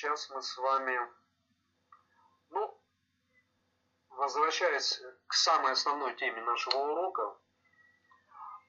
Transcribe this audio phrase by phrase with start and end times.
[0.00, 0.98] сейчас мы с вами,
[2.48, 2.82] ну,
[4.08, 7.36] возвращаясь к самой основной теме нашего урока,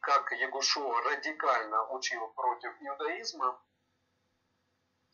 [0.02, 3.64] как Ягушо радикально учил против иудаизма,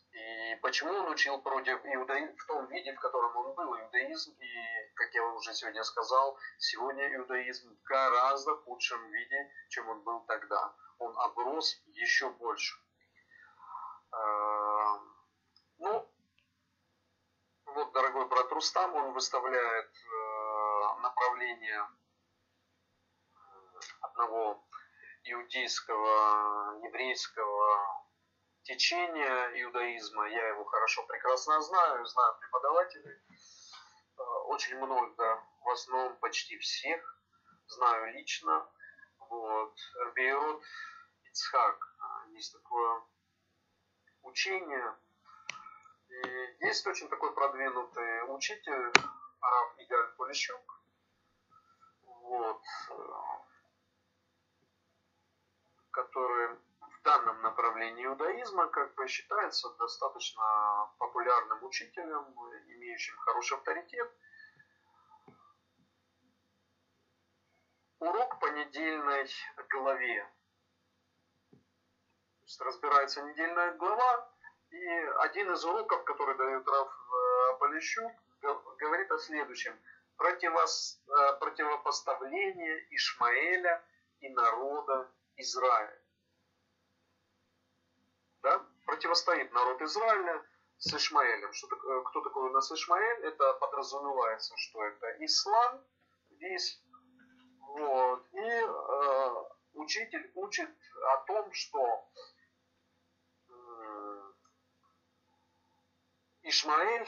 [0.10, 4.94] и почему он учил против иудаизма в том виде, в котором он был иудаизм, и,
[4.96, 10.74] как я уже сегодня сказал, сегодня иудаизм в гораздо худшем виде, чем он был тогда.
[10.98, 12.76] Он оброс еще больше.
[15.80, 16.10] Ну,
[17.66, 21.88] вот, дорогой брат Рустам, он выставляет э, направление
[24.02, 24.68] одного
[25.24, 28.06] иудейского, еврейского
[28.64, 30.28] течения иудаизма.
[30.30, 33.22] Я его хорошо, прекрасно знаю, знаю преподавателей.
[34.18, 37.22] Э, очень много, в основном почти всех,
[37.68, 38.68] знаю лично.
[39.20, 39.76] Вот.
[40.16, 40.64] Бейрут
[41.26, 41.78] Ицхак.
[42.30, 43.04] Есть такое
[44.24, 44.96] учение.
[46.10, 48.92] И есть очень такой продвинутый учитель,
[49.40, 50.82] Араб Игаль Полищук.
[52.04, 52.62] Вот
[55.98, 60.44] который в данном направлении иудаизма, как бы считается достаточно
[61.00, 62.24] популярным учителем,
[62.68, 64.12] имеющим хороший авторитет.
[68.00, 69.28] Урок по недельной
[69.70, 70.24] главе.
[71.50, 71.58] То
[72.44, 74.37] есть разбирается недельная глава,
[74.72, 74.88] и
[75.20, 78.12] один из уроков, который дает Раф э, Полищук,
[78.78, 79.78] говорит о следующем.
[80.18, 83.84] Противос, э, противопоставление Ишмаэля
[84.20, 86.02] и народа Израиль.
[88.42, 88.66] Да?
[88.86, 90.44] Противостоит народ Израиля
[90.78, 91.54] с Ишмаэлем.
[91.54, 93.26] Что, э, кто такой у нас Ишмаэль?
[93.26, 95.84] Это подразумевается, что это ислам
[96.32, 96.82] весь.
[97.60, 98.26] Вот.
[98.34, 100.70] И э, учитель учит
[101.04, 102.10] о том, что
[103.50, 104.32] э,
[106.48, 107.08] Ишмаэль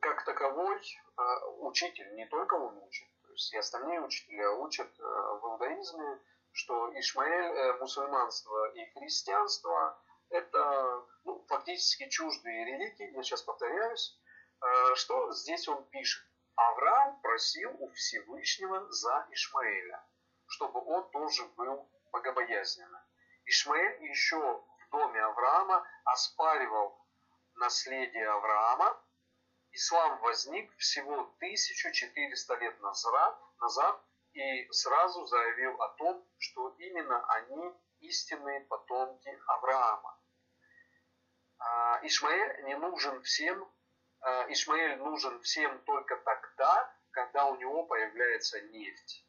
[0.00, 1.22] как таковой э,
[1.60, 6.20] учитель, не только он учит, то есть и остальные учителя учат э, в иудаизме
[6.52, 9.96] что Ишмаэль, э, мусульманство и христианство–
[10.30, 14.18] это ну, фактически чуждые религии, я сейчас повторяюсь,
[14.60, 16.24] э, что здесь он пишет.
[16.56, 20.04] Авраам просил у Всевышнего за Ишмаэля,
[20.48, 23.02] чтобы он тоже был богобоязненным.
[23.44, 26.98] Ишмаэль еще в доме Авраама оспаривал
[27.58, 29.00] наследие Авраама.
[29.72, 34.00] Ислам возник всего 1400 лет назад,
[34.32, 40.18] и сразу заявил о том, что именно они истинные потомки Авраама.
[41.58, 43.68] А, Ишмаэль не нужен всем,
[44.20, 49.24] а, Ишмаэль нужен всем только тогда, когда у него появляется нефть.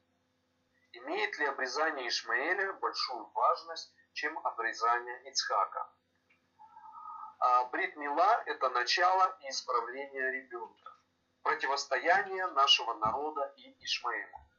[0.91, 5.91] Имеет ли обрезание Ишмаэля большую важность, чем обрезание Ицхака?
[7.39, 10.93] А, Брит Мила– это начало и исправление ребенка,
[11.41, 14.49] противостояние нашего народа и Ишмаэля.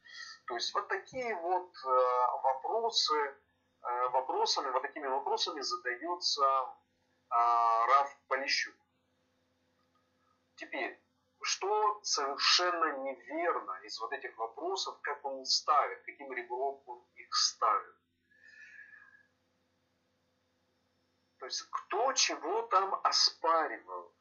[0.46, 1.88] То есть вот такие вот э,
[2.42, 3.36] вопросы,
[3.82, 7.34] э, вопросами, вот такими вопросами задается э,
[7.86, 8.74] Раф Полищук.
[10.56, 10.98] Теперь,
[11.42, 17.99] что совершенно неверно из вот этих вопросов, как он ставит, каким ребром он их ставит.
[21.40, 24.14] То есть кто чего там оспаривал.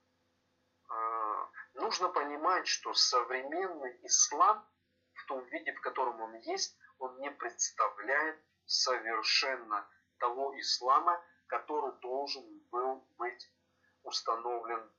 [1.76, 4.66] Нужно понимать, что современный ислам
[5.30, 9.88] том виде, в котором он есть, он не представляет совершенно
[10.18, 13.50] того ислама, который должен был быть
[14.04, 14.92] установлен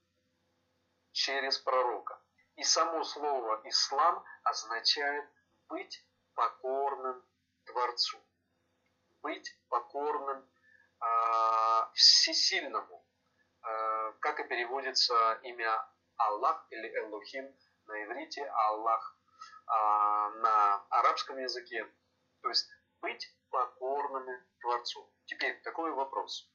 [1.10, 2.22] через пророка.
[2.54, 5.28] И само слово «ислам» означает
[5.68, 7.24] быть покорным
[7.64, 8.18] Творцу,
[9.22, 10.48] быть покорным
[11.94, 13.04] всесильному,
[13.62, 17.54] э, как и переводится имя Аллах или Элохим
[17.86, 19.16] на иврите, Аллах
[19.66, 21.86] а, на арабском языке.
[22.42, 22.68] То есть
[23.00, 25.12] быть покорными Творцу.
[25.26, 26.50] Теперь такой вопрос.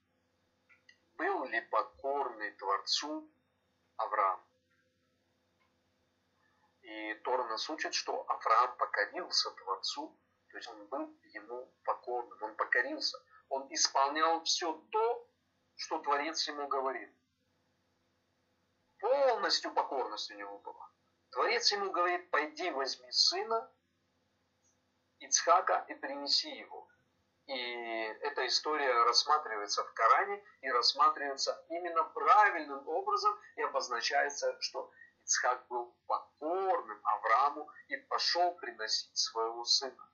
[1.14, 3.32] Был ли покорный Творцу
[3.98, 4.44] Авраам?
[6.82, 10.20] И Тора нас учит, что Авраам покорился Творцу,
[10.50, 13.18] то есть он был ему покорным, он покорился.
[13.50, 15.30] Он исполнял все то,
[15.76, 17.10] что Творец ему говорил.
[19.00, 20.90] Полностью покорность у него была.
[21.32, 23.72] Творец ему говорит, пойди возьми сына
[25.20, 26.88] Ицхака и принеси его.
[27.48, 34.92] И эта история рассматривается в Коране и рассматривается именно правильным образом и обозначается, что
[35.24, 40.10] Ицхак был покорным Аврааму и пошел приносить своего сына.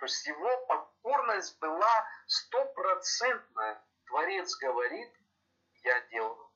[0.00, 3.84] То есть его покорность была стопроцентная.
[4.06, 5.14] Творец говорит,
[5.82, 6.50] я делаю.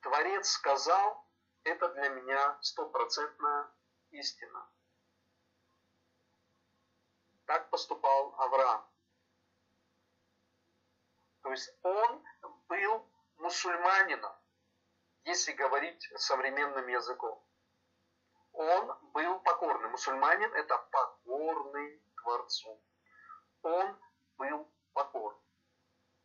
[0.00, 1.28] Творец сказал,
[1.64, 3.70] это для меня стопроцентная
[4.12, 4.70] истина.
[7.44, 8.90] Так поступал Авраам.
[11.42, 12.24] То есть он
[12.68, 13.06] был
[13.36, 14.34] мусульманином,
[15.24, 17.39] если говорить современным языком.
[18.60, 19.88] Он был покорный.
[19.88, 22.78] Мусульманин– это покорный Творцу.
[23.62, 23.96] Он
[24.36, 25.40] был покорный.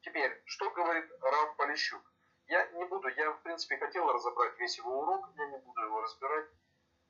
[0.01, 2.01] Теперь, что говорит Рав Полищук?
[2.47, 6.01] Я не буду, я в принципе хотел разобрать весь его урок, я не буду его
[6.01, 6.49] разбирать,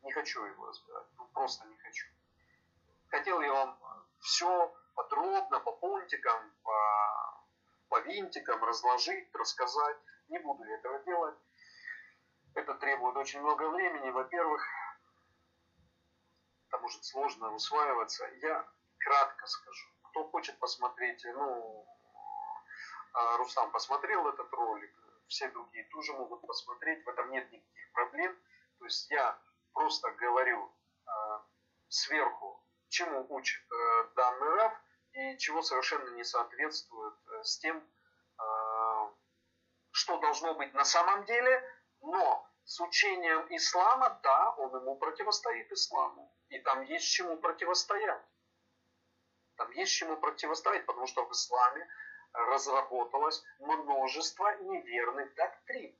[0.03, 2.07] не хочу его разбирать, ну просто не хочу.
[3.07, 3.79] Хотел я вам
[4.19, 7.43] все подробно, по пунктикам, по,
[7.89, 9.97] по винтикам разложить, рассказать.
[10.27, 11.35] Не буду я этого делать.
[12.53, 14.63] Это требует очень много времени, во-первых.
[16.75, 18.25] Это может сложно усваиваться.
[18.41, 18.67] Я
[18.99, 19.87] кратко скажу.
[20.09, 21.87] Кто хочет посмотреть, ну,
[23.13, 24.91] а, Рустам посмотрел этот ролик,
[25.27, 28.37] все другие тоже могут посмотреть, в этом нет никаких проблем.
[28.79, 29.39] То есть я
[29.71, 30.69] просто говорю
[31.07, 31.11] э,
[31.87, 34.73] сверху, чему учит э, данный раф
[35.13, 39.11] и чего совершенно не соответствует э, с тем, э,
[39.91, 41.63] что должно быть на самом деле,
[42.01, 46.35] но с учением ислама, да, он ему противостоит исламу.
[46.49, 48.25] И там есть чему противостоять.
[49.55, 51.87] Там есть чему противостоять, потому что в исламе
[52.33, 55.95] разработалось множество неверных доктрин.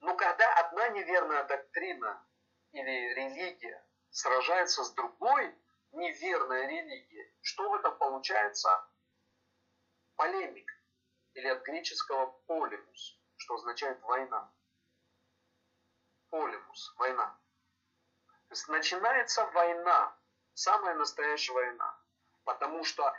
[0.00, 2.24] Но когда одна неверная доктрина
[2.72, 5.54] или религия сражается с другой
[5.92, 8.86] неверной религией, что в этом получается?
[10.16, 10.70] Полемик.
[11.34, 14.52] Или от греческого полемус, что означает война.
[16.30, 17.26] Полемус, война.
[18.48, 20.16] То есть начинается война,
[20.54, 21.98] самая настоящая война.
[22.44, 23.14] Потому что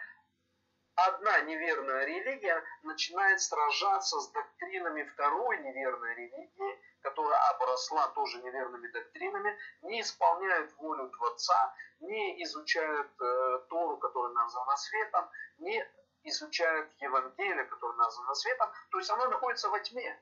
[0.95, 9.57] одна неверная религия начинает сражаться с доктринами второй неверной религии, которая обросла тоже неверными доктринами,
[9.83, 15.29] не исполняют волю Творца, не изучают э, Тору, которая названа светом,
[15.59, 15.85] не
[16.23, 20.19] изучают Евангелие, которое названо светом, то есть оно находится во тьме.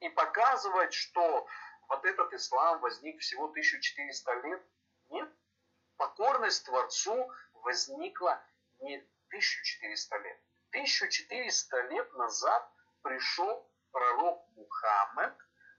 [0.00, 1.46] И показывать, что
[1.88, 4.62] вот этот ислам возник всего 1400 лет,
[5.10, 5.28] нет.
[5.96, 8.42] Покорность Творцу возникла
[8.80, 8.96] не
[9.28, 10.40] 1400 лет.
[10.70, 12.70] 1400 лет назад
[13.02, 15.34] пришел пророк Мухаммед,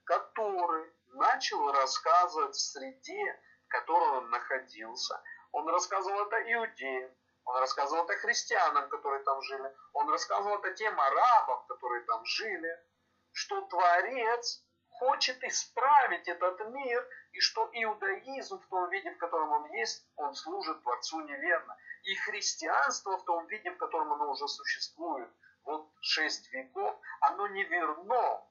[0.05, 5.21] который начал рассказывать в среде, в которой он находился.
[5.51, 7.11] Он рассказывал это иудеям,
[7.45, 12.85] он рассказывал это христианам, которые там жили, он рассказывал это тем арабам, которые там жили,
[13.31, 14.63] что Творец
[14.99, 20.33] хочет исправить этот мир, и что иудаизм в том виде, в котором он есть, он
[20.33, 21.77] служит Творцу неверно.
[22.03, 25.29] И христианство в том виде, в котором оно уже существует,
[25.63, 28.43] вот шесть веков, оно неверно.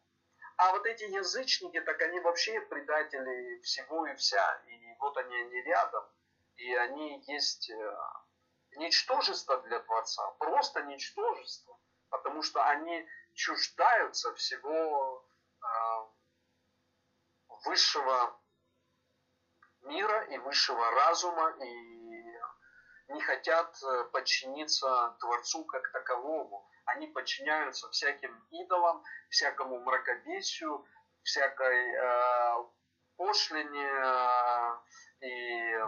[0.59, 4.63] А вот эти язычники, так они вообще предатели всего и вся.
[4.69, 6.05] И вот они, они рядом.
[6.57, 7.97] И они есть э,
[8.77, 10.31] ничтожество для Творца.
[10.39, 11.79] Просто ничтожество.
[12.09, 15.26] Потому что они чуждаются всего
[17.65, 18.39] высшего
[19.83, 22.07] мира и высшего разума и
[23.09, 26.69] не хотят э, подчиниться Творцу как таковому.
[26.87, 30.85] Они подчиняются всяким идолам, всякому мракобесию,
[31.23, 32.65] всякой э,
[33.17, 34.77] пошлине э,
[35.21, 35.81] и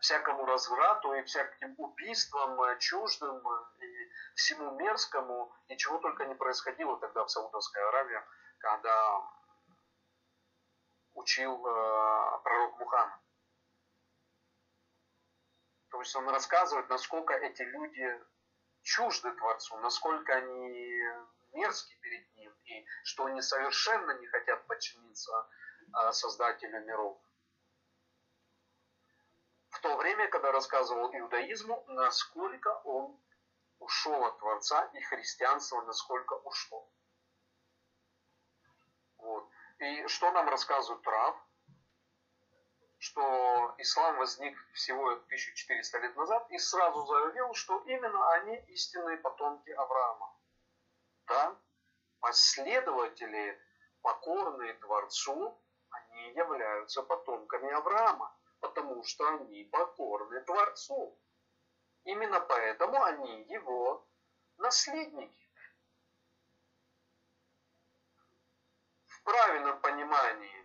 [0.00, 3.42] всякому разврату и всяким убийствам э, чуждым
[3.80, 8.20] и всему мерзкому, и чего только не происходило тогда в Саудовской Аравии,
[8.58, 9.22] когда
[11.18, 13.20] учил э, пророк Мухаммад.
[15.90, 18.24] То есть он рассказывает, насколько эти люди
[18.82, 21.02] чужды Творцу, насколько они
[21.52, 25.48] мерзки перед Ним, и что они совершенно не хотят подчиниться
[25.94, 27.18] э, Создателю миров.
[29.70, 33.20] В то время, когда рассказывал иудаизму, насколько он
[33.80, 36.88] ушел от Творца, и христианство насколько ушло.
[39.18, 39.48] Вот.
[39.78, 41.36] И что нам рассказывает Рав?
[42.98, 49.70] Что ислам возник всего 1400 лет назад и сразу заявил, что именно они истинные потомки
[49.70, 50.36] Авраама.
[51.28, 51.56] Да?
[52.18, 53.60] Последователи,
[54.02, 61.16] покорные Творцу, они являются потомками Авраама, потому что они покорны Творцу.
[62.02, 64.04] Именно поэтому они его
[64.56, 65.47] наследники.
[69.28, 70.64] Правильном понимании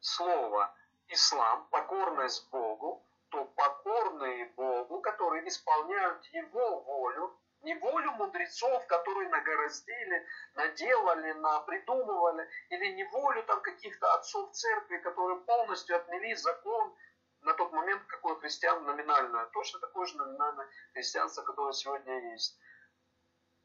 [0.00, 0.74] слова
[1.08, 10.26] ислам, покорность Богу, то покорные Богу, которые исполняют Его волю, Не волю мудрецов, которые нагороздили,
[10.54, 16.94] наделали, напридумывали, или не волю там каких-то отцов церкви, которые полностью отмели закон
[17.40, 19.46] на тот момент, какое христиан номинальное.
[19.46, 22.58] Точно такое же номинальное христианство, которое сегодня есть.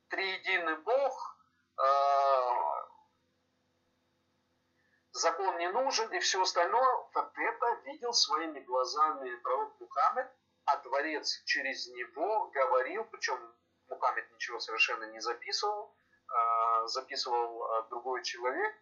[0.08, 1.38] Триединый Бог,
[1.76, 2.69] а,
[5.20, 10.32] закон не нужен и все остальное, вот это видел своими глазами пророк Мухаммед,
[10.66, 13.38] а Творец через него говорил, причем
[13.90, 15.96] Мухаммед ничего совершенно не записывал,
[16.28, 18.76] а, записывал а, другой человек,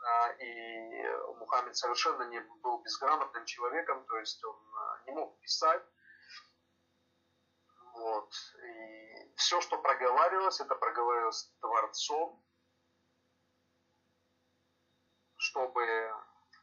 [0.00, 1.06] а, и
[1.38, 4.56] Мухаммед совершенно не был безграмотным человеком, то есть он
[5.06, 5.82] не мог писать.
[7.94, 8.32] Вот.
[8.62, 12.42] И все, что проговаривалось, это проговаривалось Творцом,
[15.48, 16.14] чтобы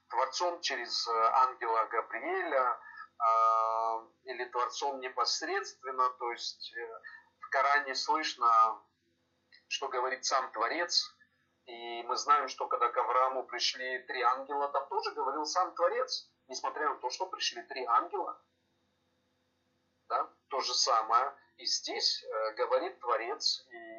[0.10, 2.80] Творцом через ангела Габриэля
[4.25, 7.01] или Творцом непосредственно, то есть э,
[7.51, 8.82] Коране слышно,
[9.68, 11.15] что говорит сам Творец,
[11.65, 16.30] и мы знаем, что когда к Аврааму пришли три ангела, там тоже говорил сам Творец,
[16.48, 18.39] несмотря на то, что пришли три ангела.
[20.10, 20.30] Да?
[20.50, 23.94] То же самое и здесь э, говорит Творец, и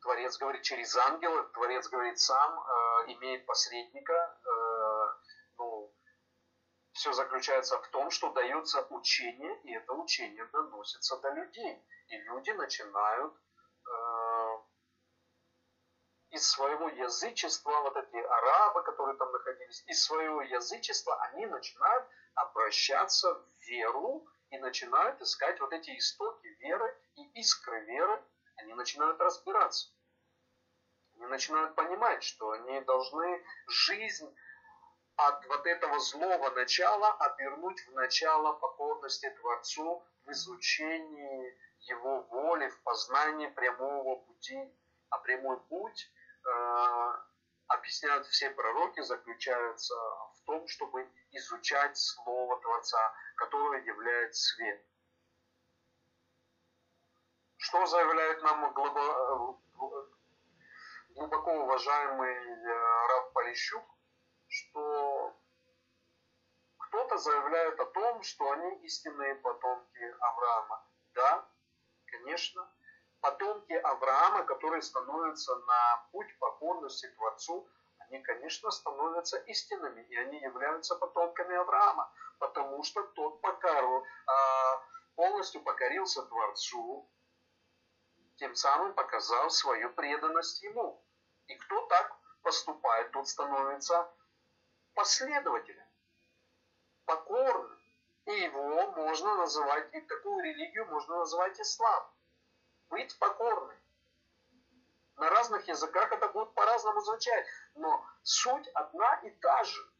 [0.00, 5.94] Творец говорит через ангела, Творец говорит сам, э, имеет посредника, э, ну,
[6.92, 11.84] все заключается в том, что дается учение, и это учение доносится до людей.
[12.08, 14.58] И люди начинают э,
[16.30, 23.34] из своего язычества, вот эти арабы, которые там находились, из своего язычества они начинают обращаться
[23.34, 28.22] в веру и начинают искать вот эти истоки веры и искры веры.
[28.58, 29.90] Они начинают разбираться.
[31.14, 34.34] Они начинают понимать, что они должны жизнь
[35.16, 42.82] от вот этого злого начала обернуть в начало покорности Творцу в изучении Его воли, в
[42.82, 44.58] познании прямого пути.
[45.10, 46.12] А прямой путь,
[46.44, 47.14] э,
[47.68, 54.84] объясняют все пророки, заключается в том, чтобы изучать Слово Творца, которое является свет.
[57.68, 59.60] Что заявляет нам глубоко,
[61.10, 63.84] глубоко уважаемый э, Рав Полищук?
[64.48, 65.36] что
[66.78, 70.82] кто-то заявляет о том, что они истинные потомки Авраама.
[71.12, 71.46] Да,
[72.06, 72.66] конечно,
[73.20, 80.96] потомки Авраама, которые становятся на путь покорности Творцу, они, конечно, становятся истинными, и они являются
[80.96, 84.82] потомками Авраама, потому что тот покору, а,
[85.16, 87.06] полностью покорился Творцу,
[88.38, 91.04] тем самым показал свою преданность Ему.
[91.48, 94.08] И кто так поступает, тот становится
[94.94, 95.86] последователем,
[97.04, 97.76] покорным.
[98.26, 102.10] И его можно называть, и такую религию можно называть ислам.
[102.90, 103.76] Быть покорным.
[105.16, 109.90] На разных языках это будет по-разному звучать, но суть одна и та же.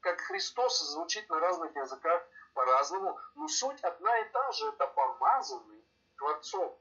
[0.00, 4.68] Как Христос звучит на разных языках по-разному, но суть одна и та же.
[4.68, 5.77] Это помазанный
[6.18, 6.78] Творцом.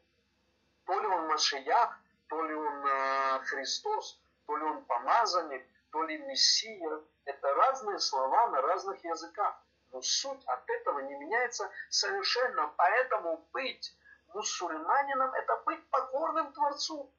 [0.86, 6.18] То ли он Машиях, то ли он э, Христос, то ли он помазанник, то ли
[6.18, 7.02] Мессия.
[7.26, 9.56] Это разные слова на разных языках.
[9.92, 12.74] Но суть от этого не меняется совершенно.
[12.78, 13.96] Поэтому быть
[14.34, 17.12] мусульманином– это быть покорным Творцу.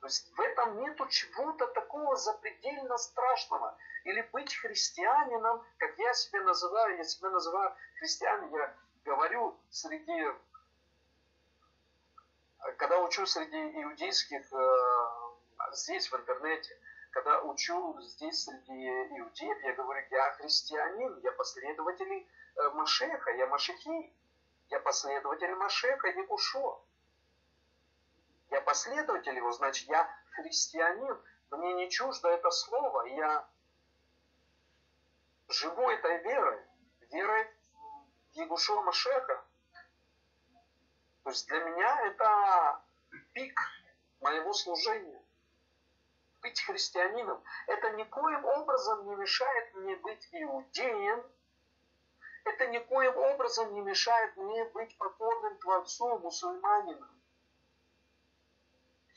[0.00, 3.76] То есть в этом нету чего-то такого запредельно страшного.
[4.04, 10.26] Или быть христианином, как я себя называю, я себя называю христианином, я говорю среди,
[12.76, 16.78] когда учу среди иудейских э, здесь, в интернете,
[17.10, 18.88] когда учу здесь среди
[19.18, 22.26] иудеев, я говорю, я христианин, я последователь
[22.56, 24.12] э, Машеха, я Машехи,
[24.68, 26.82] я последователь Машеха, Ягушо.
[28.50, 31.18] Я последователь его, значит, я христианин,
[31.50, 33.48] мне не чуждо это слово, я
[35.48, 36.60] живу этой верой,
[37.10, 37.48] верой
[38.40, 39.44] Ягушо Машеха.
[41.24, 42.82] То есть для меня это
[43.34, 43.60] пик
[44.20, 45.22] моего служения
[46.40, 51.22] быть христианином, это никоим образом не мешает мне быть иудеем,
[52.44, 57.10] это никоим образом не мешает мне быть покорным Творцу, мусульманином.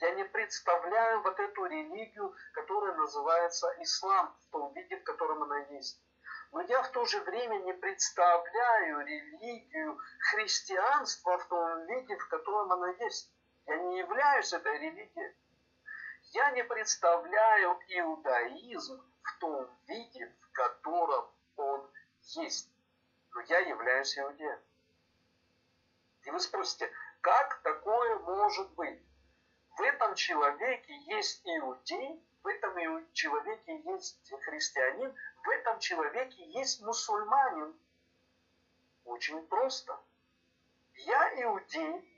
[0.01, 5.60] Я не представляю вот эту религию, которая называется ислам, в том виде, в котором она
[5.70, 6.03] есть.
[6.53, 12.72] Но я в то же время не представляю религию христианства в том виде, в котором
[12.72, 13.33] она есть.
[13.65, 15.36] Я не являюсь этой религией.
[16.31, 21.89] Я не представляю иудаизм в том виде, в котором он
[22.22, 22.69] есть.
[23.33, 24.60] но я являюсь иудеем.
[26.22, 26.91] И вы спросите,
[27.22, 29.01] как такое может быть?
[29.75, 37.77] В этом человеке есть иудей, в этом человеке есть христианин, в этом человеке есть мусульманин.
[39.03, 40.00] Очень просто.
[40.95, 42.09] Я иудей,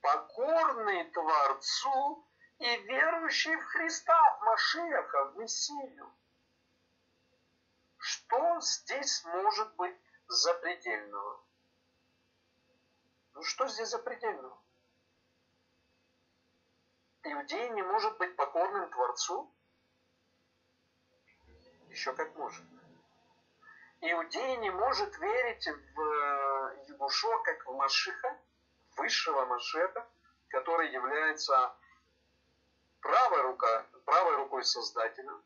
[0.00, 2.26] покорный Творцу
[2.58, 6.14] и верующий в Христа, в Машиаха, в Мессию.
[7.98, 9.96] Что здесь может быть
[10.28, 11.44] запредельного?
[13.34, 14.58] Ну что здесь запредельного?
[17.24, 19.52] Иудей не может быть покорным Творцу?
[21.94, 22.64] Еще как может.
[24.00, 28.36] Иудей не может верить в Ягушо как в Машиха,
[28.96, 30.04] высшего Машеха,
[30.48, 31.72] который является
[33.00, 35.40] правой, рука, правой рукой Создателя,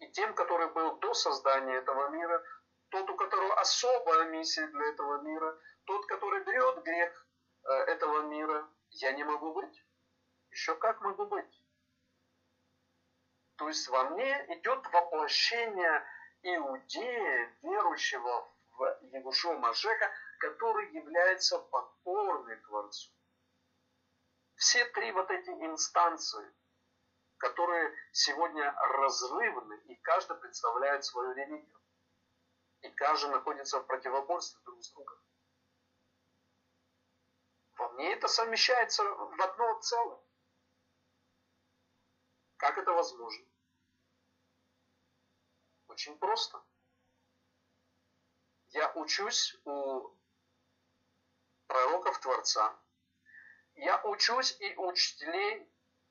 [0.00, 2.42] и тем, который был до создания этого мира,
[2.88, 7.26] тот, у которого особая миссия для этого мира, тот, который берет грех
[7.62, 9.84] э, этого мира, я не могу быть.
[10.50, 11.65] Еще как могу быть.
[13.56, 16.04] То есть во мне идет воплощение
[16.42, 23.10] иудея, верующего в Ягушо Машеха, который является покорный Творцу.
[24.56, 26.54] Все три вот эти инстанции,
[27.38, 31.80] которые сегодня разрывны, и каждый представляет свою религию.
[32.82, 35.18] И каждый находится в противоборстве друг с другом.
[37.76, 40.25] Во мне это совмещается в одно целое.
[42.56, 43.46] Как это возможно?
[45.88, 46.62] Очень просто.
[48.68, 50.10] Я учусь у
[51.66, 52.78] пророков Творца.
[53.74, 55.70] Я учусь и учителей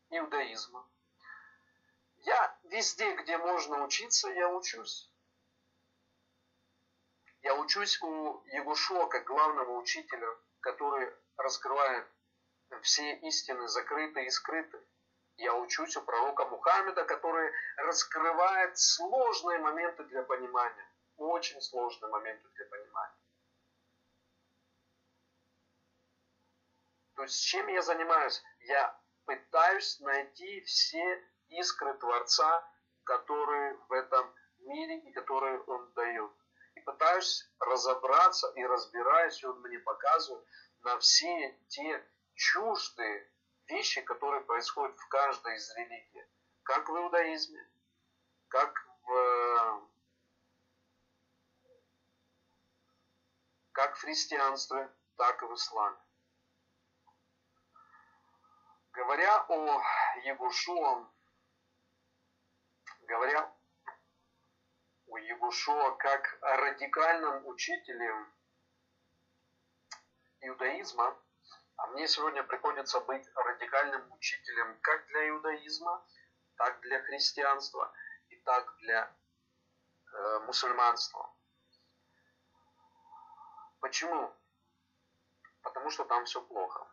[0.10, 0.88] иудаизма.
[2.18, 5.12] Я везде, где можно учиться, я учусь.
[7.42, 10.28] Я учусь у Егушуа как главного учителя,
[10.62, 12.08] который раскрывает
[12.82, 14.84] все истины, закрытые и скрытые.
[15.38, 20.92] Я учусь у пророка Мухаммеда, который раскрывает сложные моменты для понимания.
[21.18, 23.16] Очень сложные моменты для понимания.
[27.16, 28.42] То есть чем я занимаюсь?
[28.60, 32.64] Я пытаюсь найти все искры Творца,
[33.04, 36.32] которые в этом мире и которые Он дает.
[36.76, 40.46] И пытаюсь разобраться и разбираюсь, и Он мне показывает
[40.82, 43.35] на все те чуждые
[43.68, 46.24] вещи, которые происходят в каждой из религий.
[46.64, 47.68] Как в иудаизме,
[48.48, 49.90] как в,
[53.72, 55.98] как в христианстве, так и в исламе.
[58.94, 59.82] Говоря о
[60.24, 61.12] Егушуа,
[63.02, 63.54] говоря
[65.08, 68.26] о Егушуа как о радикальном учителе
[70.42, 71.20] иудаизма,
[71.78, 76.06] а мне сегодня приходится быть радикальным учителем как для иудаизма,
[76.56, 77.94] так для христианства
[78.30, 79.14] и так для
[80.14, 81.34] э, мусульманства.
[83.80, 84.34] Почему?
[85.62, 86.88] Потому что там все плохо.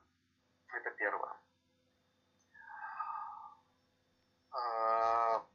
[0.68, 1.36] Это первое.
[4.50, 5.46] А,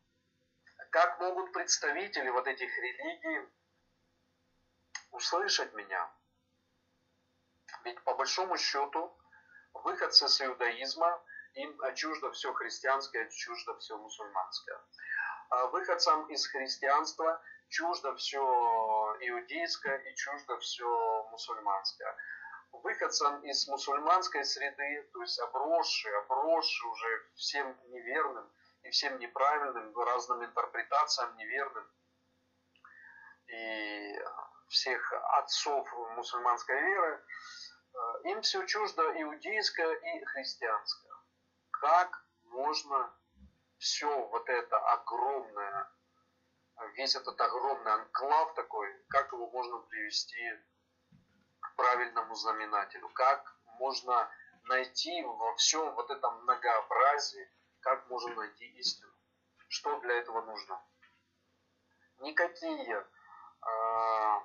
[0.89, 3.49] как могут представители вот этих религий
[5.11, 6.11] услышать меня?
[7.83, 9.16] Ведь по большому счету
[9.83, 11.21] выходцы с иудаизма,
[11.53, 14.79] им чуждо все христианское, чуждо все мусульманское.
[15.49, 18.39] А выходцам из христианства чуждо все
[19.21, 22.15] иудейское и чуждо все мусульманское.
[22.71, 28.51] Выходцам из мусульманской среды, то есть обросшие, обросшие уже всем неверным,
[28.83, 31.87] и всем неправильным, разным интерпретациям неверным.
[33.47, 34.19] И
[34.67, 37.23] всех отцов мусульманской веры,
[38.23, 41.13] им все чуждо иудейское и христианское.
[41.71, 43.13] Как можно
[43.77, 45.91] все вот это огромное,
[46.95, 50.37] весь этот огромный анклав такой, как его можно привести
[51.59, 53.09] к правильному знаменателю?
[53.09, 54.29] Как можно
[54.63, 57.49] найти во всем вот этом многообразии
[57.87, 59.13] как можем найти истину?
[59.69, 60.81] Что для этого нужно?
[62.19, 64.39] Никакие э,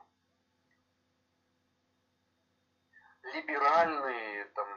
[3.22, 4.68] либеральные, там,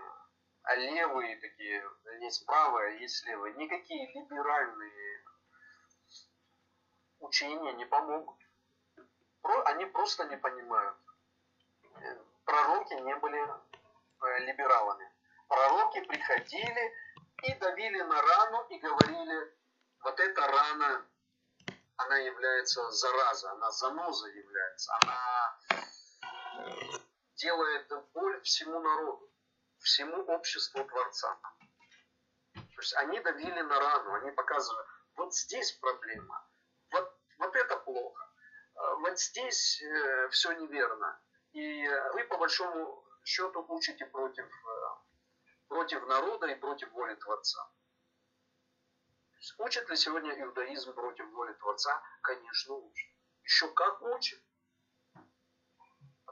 [0.64, 1.84] а левые такие,
[2.22, 5.24] есть правые, есть левые, никакие либеральные
[7.20, 8.38] учения не помогут.
[9.66, 10.98] Они просто не понимают.
[12.46, 15.12] Пророки не были э, либералами.
[15.48, 16.94] Пророки приходили
[17.44, 19.56] и давили на рану и говорили,
[20.02, 21.06] вот эта рана,
[21.98, 25.60] она является заразой, она занозой является, она
[27.36, 29.32] делает боль всему народу,
[29.80, 31.38] всему обществу Творца.
[32.54, 36.48] То есть они давили на рану, они показывали, вот здесь проблема,
[36.92, 38.30] вот, вот это плохо,
[38.76, 41.22] а вот здесь э, все неверно.
[41.52, 44.88] И вы по большому счету учите против, э,
[45.68, 47.72] против народа и против воли Творца.
[49.60, 52.02] Учит ли сегодня иудаизм против воли Творца?
[52.22, 53.10] Конечно, учит.
[53.44, 54.42] Еще как учит.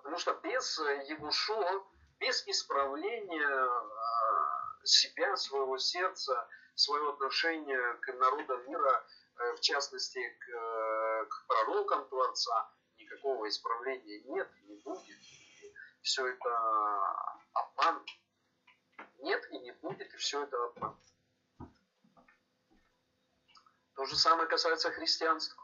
[0.04, 1.88] Потому что без Егушо,
[2.20, 11.26] без исправления а, себя, своего сердца, своего отношения к народам мира, э, в частности к,
[11.30, 15.18] к пророкам Творца, никакого исправления нет и не будет.
[16.02, 18.06] все это обман.
[19.20, 21.00] Нет и не будет, и все это обман.
[23.96, 25.64] То же самое касается христианства.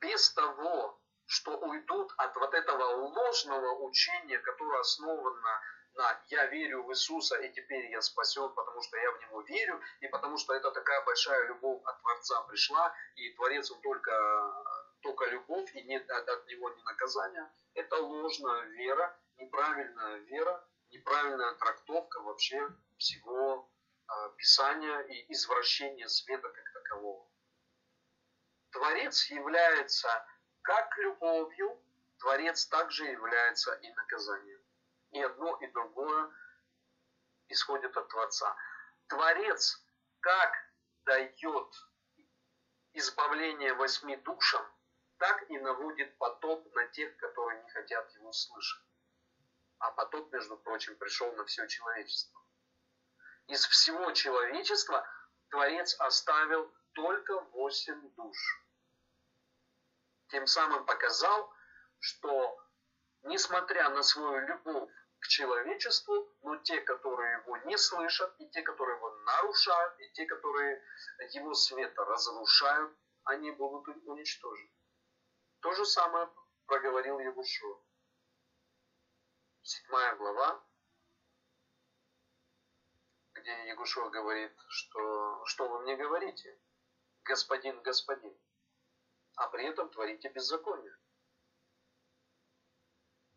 [0.00, 5.60] Без того, что уйдут от вот этого ложного учения, которое основано
[5.94, 9.80] на «я верю в Иисуса, и теперь я спасен, потому что я в Него верю,
[10.00, 14.64] и потому что это такая большая любовь от Творца пришла, и Творец он только,
[15.02, 17.52] только любовь, и нет от Него ни наказания».
[17.74, 23.70] Это ложная вера, неправильная вера, неправильная трактовка вообще всего
[24.06, 27.28] а, Писания и извращение света как такового.
[28.70, 30.08] Творец является
[30.68, 31.82] как любовью,
[32.18, 34.60] Творец также является и наказанием.
[35.12, 36.30] И одно, и другое
[37.48, 38.54] исходит от Творца.
[39.06, 39.82] Творец
[40.20, 40.52] как
[41.06, 41.74] дает
[42.92, 44.66] избавление восьми душам,
[45.16, 48.84] так и наводит потоп на тех, которые не хотят его слышать.
[49.78, 52.42] А потоп, между прочим, пришел на все человечество.
[53.46, 55.08] Из всего человечества
[55.48, 58.67] Творец оставил только восемь душ.
[60.28, 61.52] Тем самым показал,
[62.00, 62.58] что
[63.22, 68.96] несмотря на свою любовь к человечеству, но те, которые его не слышат, и те, которые
[68.96, 70.82] его нарушают, и те, которые
[71.30, 74.70] его света разрушают, они будут уничтожены.
[75.60, 76.30] То же самое
[76.66, 77.80] проговорил Егушуа.
[79.62, 80.62] Седьмая глава,
[83.34, 86.60] где Егушуа говорит, что, что вы мне говорите,
[87.24, 88.38] господин, господин,
[89.38, 90.96] а при этом творите беззаконие.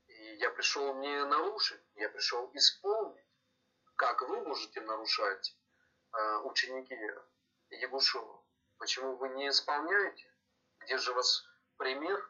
[0.08, 3.24] И я пришел не нарушить, я пришел исполнить.
[3.96, 5.56] Как вы можете нарушать
[6.14, 6.98] э, ученики
[7.70, 8.44] Егушева?
[8.78, 10.28] Почему вы не исполняете?
[10.80, 11.46] Где же у вас
[11.78, 12.28] пример?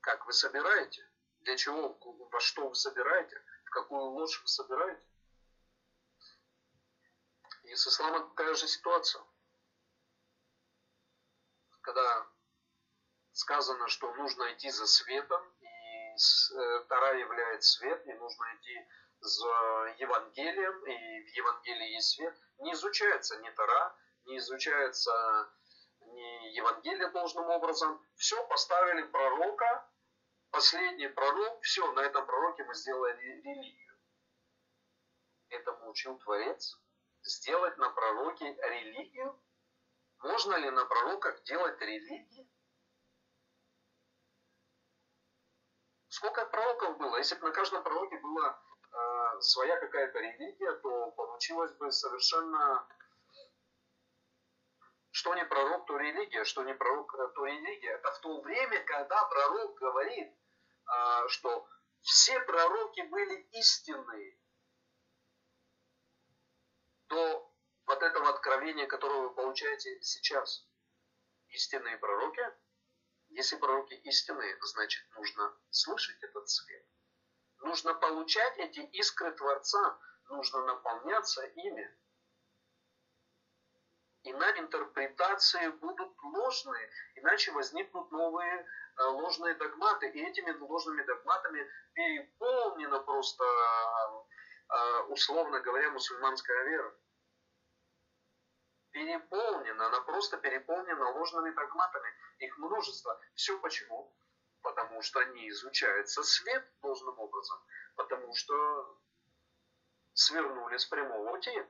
[0.00, 1.08] Как вы собираете?
[1.40, 1.98] Для чего?
[2.32, 3.42] Во что вы собираете?
[3.64, 5.06] В какую ложь вы собираете?
[7.62, 9.24] И с исламом такая же ситуация.
[11.86, 12.26] Когда
[13.30, 18.88] сказано, что нужно идти за светом, и э, Тара является свет, и нужно идти
[19.20, 25.12] за Евангелием, и в Евангелии есть свет, не изучается ни Тара, не изучается
[26.00, 28.04] ни Евангелие должным образом.
[28.16, 29.88] Все, поставили пророка,
[30.50, 33.96] последний пророк, все, на этом пророке мы сделали религию.
[35.50, 36.80] Этому учил Творец
[37.22, 39.40] сделать на пророке религию?
[40.20, 42.46] Можно ли на пророках делать религию?
[46.08, 47.18] Сколько пророков было?
[47.18, 48.58] Если бы на каждом пророке была
[48.92, 52.88] э, своя какая-то религия, то получилось бы совершенно
[55.10, 57.92] что не пророк, то религия, что не пророк, то религия.
[57.92, 61.66] Это в то время, когда пророк говорит, э, что
[62.02, 64.38] все пророки были истинные,
[67.08, 67.45] то
[67.86, 70.66] вот этого откровения, которое вы получаете сейчас,
[71.48, 72.42] истинные пророки,
[73.28, 76.84] если пророки истинные, значит нужно слышать этот свет.
[77.60, 81.96] Нужно получать эти искры Творца, нужно наполняться ими.
[84.22, 90.10] Иначе интерпретации будут ложные, иначе возникнут новые э, ложные догматы.
[90.10, 93.44] И этими ложными догматами переполнено просто
[94.68, 96.94] а, условно говоря, мусульманская вера.
[98.96, 102.08] Переполнена, она просто переполнена ложными догматами.
[102.38, 103.20] Их множество.
[103.34, 104.10] Все почему?
[104.62, 107.58] Потому что не изучается свет должным образом.
[107.96, 108.98] Потому что
[110.14, 111.62] свернули с прямого пути.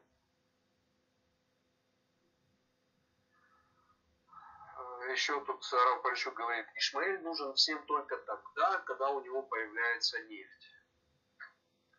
[5.11, 10.71] Еще тут Сарав Парищук говорит, Ишмаэль нужен всем только тогда, когда у него появляется нефть.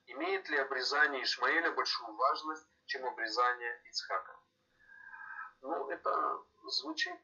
[0.05, 4.36] Имеет ли обрезание Ишмаэля большую важность, чем обрезание Ицхака?
[5.61, 7.19] Ну, это звучит,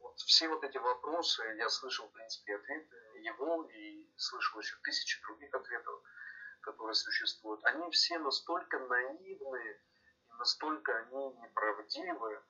[0.00, 5.20] вот все вот эти вопросы, я слышал, в принципе, ответы его и слышал еще тысячи
[5.22, 6.02] других ответов,
[6.60, 7.64] которые существуют.
[7.64, 9.80] Они все настолько наивные
[10.28, 12.42] и настолько они неправдивы,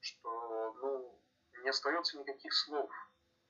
[0.00, 1.22] что ну,
[1.62, 2.90] не остается никаких слов.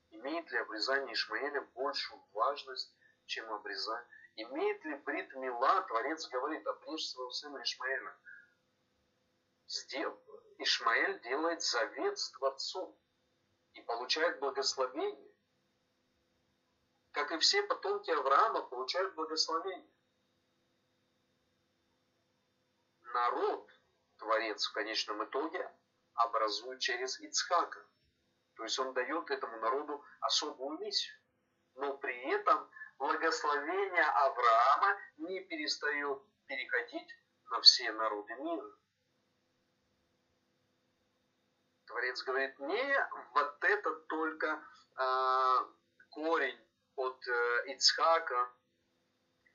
[0.09, 4.07] Имеет ли обрезание Ишмаэля большую важность, чем обрезание?
[4.35, 8.15] Имеет ли Брит Мила, Творец говорит, обрежь своего сына Ишмаэля?
[9.77, 10.19] Сдел...
[10.59, 12.97] Ишмаэль делает завет с Творцом
[13.73, 15.31] и получает благословение.
[17.11, 19.93] Как и все потомки Авраама получают благословение.
[23.13, 23.69] Народ,
[24.17, 25.71] Творец в конечном итоге,
[26.15, 27.85] образует через Ицхака.
[28.55, 31.19] То есть он дает этому народу особую миссию.
[31.75, 37.09] Но при этом благословение Авраама не перестает переходить
[37.51, 38.77] на все народы мира.
[41.87, 44.61] Творец говорит, не вот это только
[44.97, 45.57] э,
[46.11, 46.59] корень
[46.95, 48.51] от э, Ицхака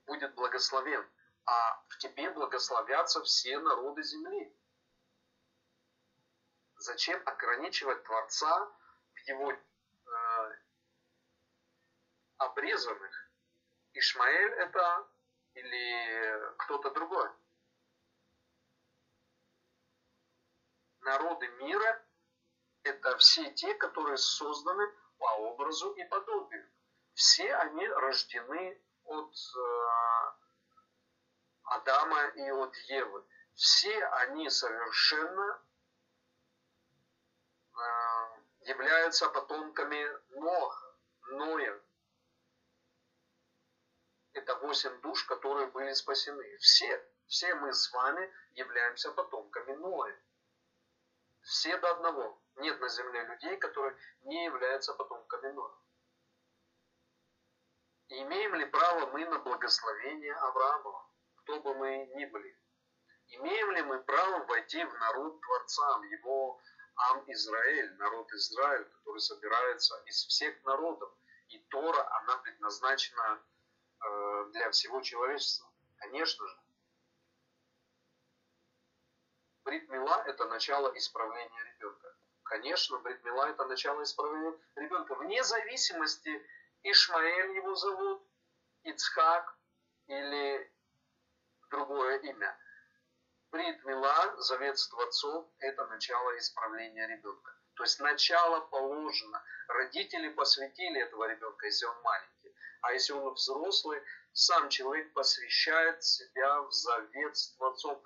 [0.07, 1.07] будет благословен,
[1.45, 4.57] а в тебе благословятся все народы земли.
[6.77, 8.73] Зачем ограничивать Творца
[9.15, 10.57] в его э,
[12.39, 13.31] обрезанных?
[13.93, 15.07] Ишмаэль это
[15.53, 17.29] или кто-то другой?
[21.01, 22.03] Народы мира
[22.85, 24.87] это все те, которые созданы
[25.19, 26.69] по образу и подобию.
[27.15, 30.33] Все они рождены от э,
[31.65, 33.25] Адама и от Евы.
[33.55, 35.63] Все они совершенно
[37.75, 40.97] э, являются потомками Ноха,
[41.29, 41.81] Ноя.
[44.33, 46.57] Это восемь душ, которые были спасены.
[46.59, 50.19] Все, все мы с вами являемся потомками Ноя.
[51.43, 52.42] Все до одного.
[52.57, 55.75] Нет на земле людей, которые не являются потомками Ноя.
[58.09, 62.59] Имеем ли право мы на благословение Авраама, кто бы мы ни были?
[63.29, 66.61] Имеем ли мы право войти в народ Творца, в его
[66.95, 71.11] Ам Израиль, народ Израиль, который собирается из всех народов?
[71.49, 73.43] И Тора, она предназначена
[74.05, 75.71] э, для всего человечества.
[75.97, 76.59] Конечно же.
[79.65, 82.12] Бритмила– это начало исправления ребенка.
[82.45, 85.15] Конечно, Бритмила– это начало исправления ребенка.
[85.15, 86.31] Вне зависимости,
[86.83, 88.23] Ишмаэль его зовут,
[88.83, 89.57] Ицхак
[90.07, 90.73] или
[91.71, 92.59] другое имя.
[93.51, 97.53] Бритмила, завет с Творцом– это начало исправления ребенка.
[97.75, 99.43] То есть начало положено.
[99.69, 102.55] Родители посвятили этого ребенка, если он маленький.
[102.83, 104.03] А если он взрослый,
[104.33, 108.03] сам человек посвящает себя в завет с Творцом.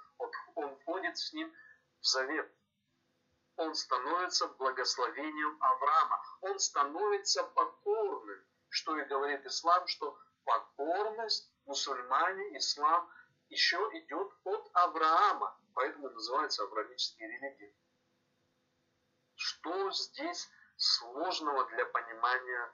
[0.54, 1.52] Он входит с ним
[2.00, 2.55] в завет.
[3.56, 6.22] Он становится благословением Авраама.
[6.42, 8.44] Он становится покорным.
[8.68, 13.10] Что и говорит ислам, что покорность, мусульмане, ислам
[13.48, 15.58] еще идет от Авраама.
[15.74, 17.74] Поэтому называется авраамические религии.
[19.36, 22.72] Что здесь сложного для понимания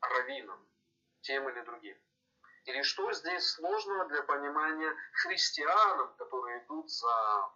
[0.00, 0.68] раввинам,
[1.22, 1.98] тем или другим?
[2.64, 7.50] Или что здесь сложного для понимания христианам, которые идут за,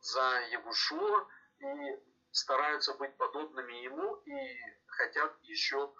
[0.00, 5.94] за Ягушуа и стараются быть подобными ему и хотят еще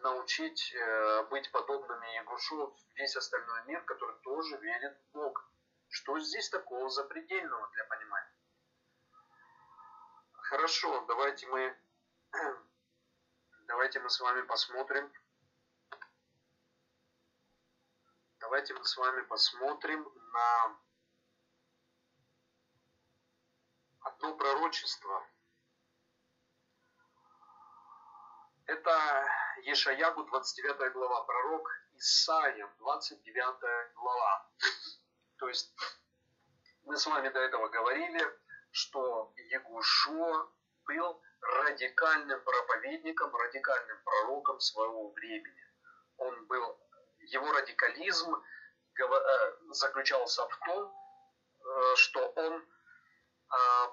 [0.00, 5.42] научить э, быть подобными Ягушу весь остальной мир, который тоже верит в Бога.
[5.88, 8.34] Что здесь такого запредельного для понимания?
[10.32, 11.76] Хорошо, давайте мы
[13.68, 15.12] Давайте мы с вами посмотрим.
[18.40, 20.78] Давайте мы с вами посмотрим на
[24.08, 25.26] одно пророчество.
[28.66, 29.24] Это
[29.62, 34.50] Ешаягу 29 глава, пророк Исаия 29 глава.
[35.38, 35.74] То есть
[36.84, 38.20] мы с вами до этого говорили,
[38.70, 40.52] что Егушо
[40.86, 45.64] был радикальным проповедником, радикальным пророком своего времени.
[46.18, 46.78] Он был,
[47.20, 50.92] его радикализм э, заключался в том,
[51.60, 52.66] э, что он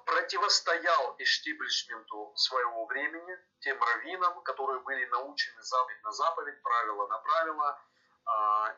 [0.05, 7.81] противостоял эштиблишменту своего времени, тем раввинам, которые были научены заповедь на заповедь, правило на правило,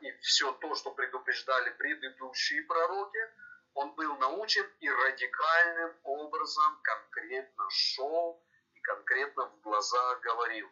[0.02, 3.20] и все то, что предупреждали предыдущие пророки,
[3.74, 8.44] он был научен и радикальным образом конкретно шел
[8.88, 10.68] конкретно в глаза говорил,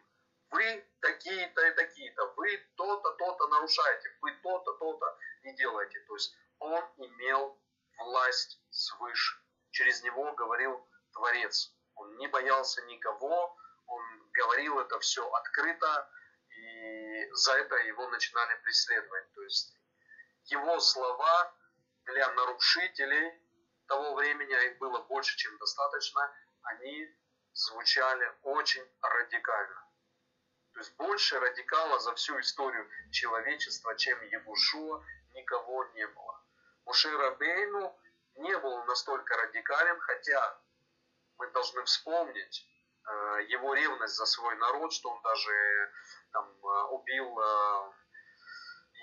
[0.50, 6.00] вы такие-то и такие-то, вы то-то, то-то нарушаете, вы то-то, то-то не делаете.
[6.08, 7.60] То есть он имел
[7.98, 9.38] власть свыше.
[9.76, 11.70] Через него говорил Творец.
[11.96, 13.54] Он не боялся никого,
[13.86, 16.10] он говорил это все открыто,
[16.48, 19.30] и за это его начинали преследовать.
[19.34, 19.76] То есть
[20.44, 21.54] его слова
[22.06, 23.38] для нарушителей
[23.86, 26.22] того времени, а их было больше, чем достаточно,
[26.62, 27.14] они
[27.52, 29.90] звучали очень радикально.
[30.72, 36.42] То есть больше радикала за всю историю человечества, чем Егушуа, никого не было.
[36.86, 37.94] Муше Рабейну
[38.36, 40.58] не был настолько радикален, хотя
[41.38, 42.66] мы должны вспомнить
[43.06, 45.92] э, его ревность за свой народ, что он даже
[46.32, 47.92] там, э, убил э,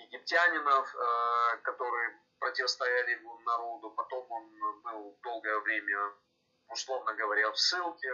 [0.04, 3.92] египтянинов, э, которые противостояли его народу.
[3.92, 6.14] Потом он был долгое время,
[6.68, 8.12] условно говоря, в ссылке.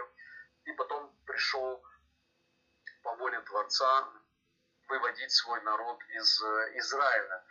[0.64, 1.82] И потом пришел
[3.02, 4.08] по воле Творца
[4.88, 7.44] выводить свой народ из э, Израиля.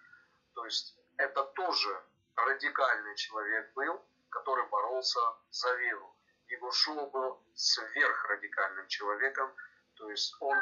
[0.54, 2.04] То есть это тоже
[2.46, 6.16] радикальный человек был, который боролся за веру.
[6.48, 9.54] Егошуа был сверхрадикальным человеком,
[9.96, 10.58] то есть он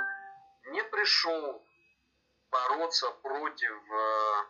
[0.66, 1.66] не пришел
[2.50, 4.46] бороться против э,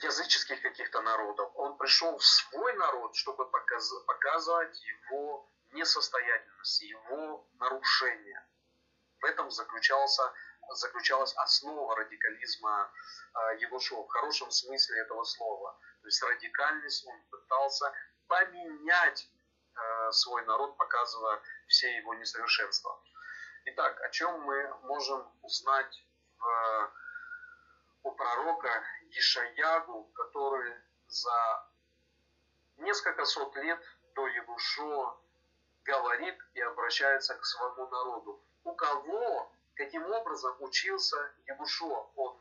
[0.02, 1.50] языческих каких-то народов.
[1.54, 8.46] Он пришел в свой народ, чтобы показывать его несостоятельность, его нарушение.
[9.20, 10.32] В этом заключался,
[10.74, 12.90] заключалась основа радикализма
[13.34, 15.78] э, Егошева в хорошем смысле этого слова.
[16.02, 17.92] То есть радикальность он пытался
[18.26, 19.28] поменять
[19.74, 23.00] э, свой народ, показывая все его несовершенства.
[23.66, 26.04] Итак, о чем мы можем узнать
[26.38, 26.92] в,
[28.04, 30.74] у пророка Ишаягу, который
[31.08, 31.66] за
[32.78, 33.80] несколько сот лет
[34.14, 35.20] до Егушо
[35.84, 38.42] говорит и обращается к своему народу.
[38.64, 41.16] У кого, каким образом учился
[41.46, 42.12] Егушо?
[42.14, 42.38] Он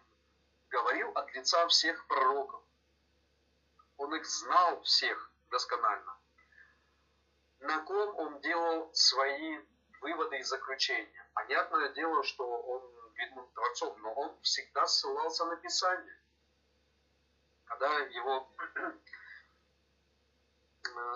[0.70, 2.62] говорил от лица всех пророков.
[3.96, 6.18] Он их знал всех досконально.
[7.60, 9.58] На ком он делал свои
[10.02, 11.30] выводы и заключения.
[11.34, 12.82] Понятное дело, что он
[13.16, 16.20] видным творцом, но он всегда ссылался на Писание.
[17.64, 18.50] Когда его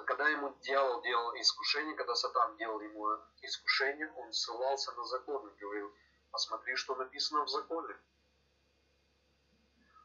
[0.05, 3.09] когда ему дьявол делал искушение, когда Сатан делал ему
[3.41, 5.93] искушение, он ссылался на закон и говорил,
[6.33, 7.95] посмотри, что написано в законе,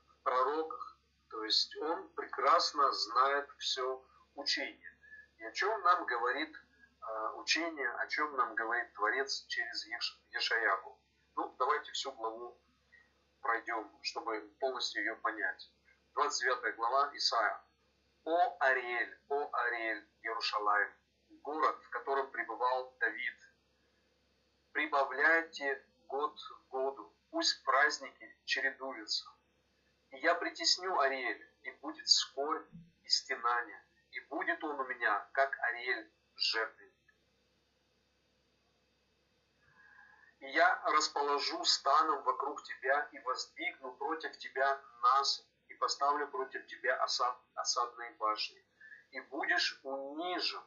[0.09, 0.99] в пророках.
[1.31, 4.99] То есть он прекрасно знает все учение.
[5.39, 10.21] И о чем нам говорит э, учение, о чем нам говорит Творец через Еш.
[11.35, 12.61] Ну, давайте всю главу
[13.41, 15.73] пройдем, чтобы полностью ее понять.
[16.15, 17.63] 29 глава Исаия.
[18.25, 20.93] О Ариэль, о Ариэль, Иерушалаем,
[21.43, 23.37] город, в котором пребывал Давид.
[24.73, 29.25] Прибавляйте год к году, пусть праздники чередуются.
[30.11, 32.69] И я притесню Ариэль, и будет скорбь
[33.05, 36.95] и стенание, и будет он у меня, как Ариэль, жертвенник.
[40.41, 47.39] И я расположу станом вокруг тебя и воздвигну против тебя нас поставлю против тебя осад,
[47.55, 48.65] осадные башни,
[49.11, 50.63] и будешь унижен,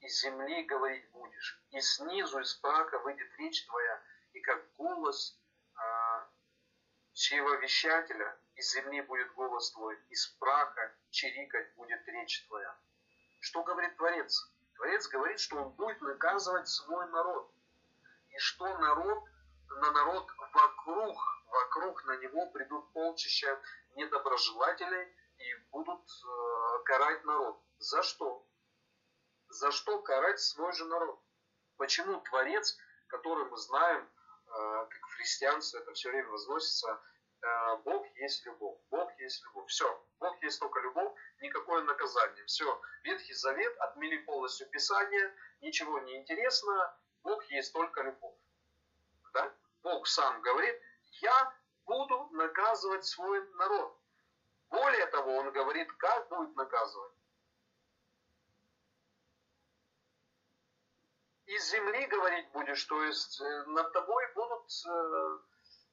[0.00, 5.38] и земли говорить будешь, и снизу из прака выйдет речь твоя, и как голос
[5.74, 6.28] а,
[7.12, 12.76] чревовещателя из земли будет голос твой, из прака чирикать будет речь твоя.
[13.40, 14.50] Что говорит Творец?
[14.76, 17.52] Творец говорит, что он будет наказывать свой народ.
[18.30, 19.24] И что народ,
[19.68, 23.60] на народ вокруг, вокруг на него придут полчища
[23.96, 27.60] недоброжелателей и будут э, карать народ.
[27.78, 28.46] За что?
[29.48, 31.20] За что карать свой же народ?
[31.76, 32.76] Почему Творец,
[33.08, 34.08] который мы знаем,
[34.50, 37.00] как в это все время возносится,
[37.42, 39.68] э, Бог есть любовь, Бог есть любовь.
[39.68, 42.44] Все, Бог есть только любовь, никакое наказание.
[42.46, 48.36] Все, Ветхий Завет, отмели полностью Писание, ничего не интересно, Бог есть только любовь.
[49.32, 49.52] Да?
[49.82, 50.80] Бог сам говорит,
[51.20, 51.54] я
[51.86, 53.96] буду наказывать свой народ.
[54.70, 57.12] Более того, он говорит, как будет наказывать.
[61.50, 65.38] Из земли говорить будешь, то есть э, над тобой будут э,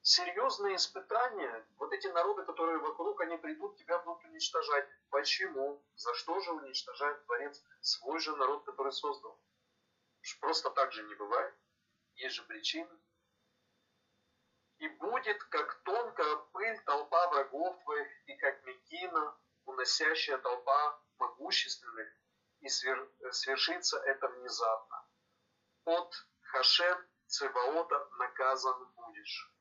[0.03, 1.67] серьезные испытания.
[1.77, 4.87] Вот эти народы, которые вокруг, они придут, тебя будут уничтожать.
[5.09, 5.83] Почему?
[5.95, 9.41] За что же уничтожает Творец свой же народ, который создал?
[10.41, 11.55] Просто так же не бывает.
[12.13, 12.95] Есть же причины
[14.77, 19.35] и будет, как тонкая пыль, толпа врагов твоих, и как мекина,
[19.65, 22.09] уносящая толпа могущественных,
[22.59, 23.11] и свер...
[23.31, 25.06] свершится это внезапно.
[25.87, 29.53] От Хашем Цеваота наказан будешь.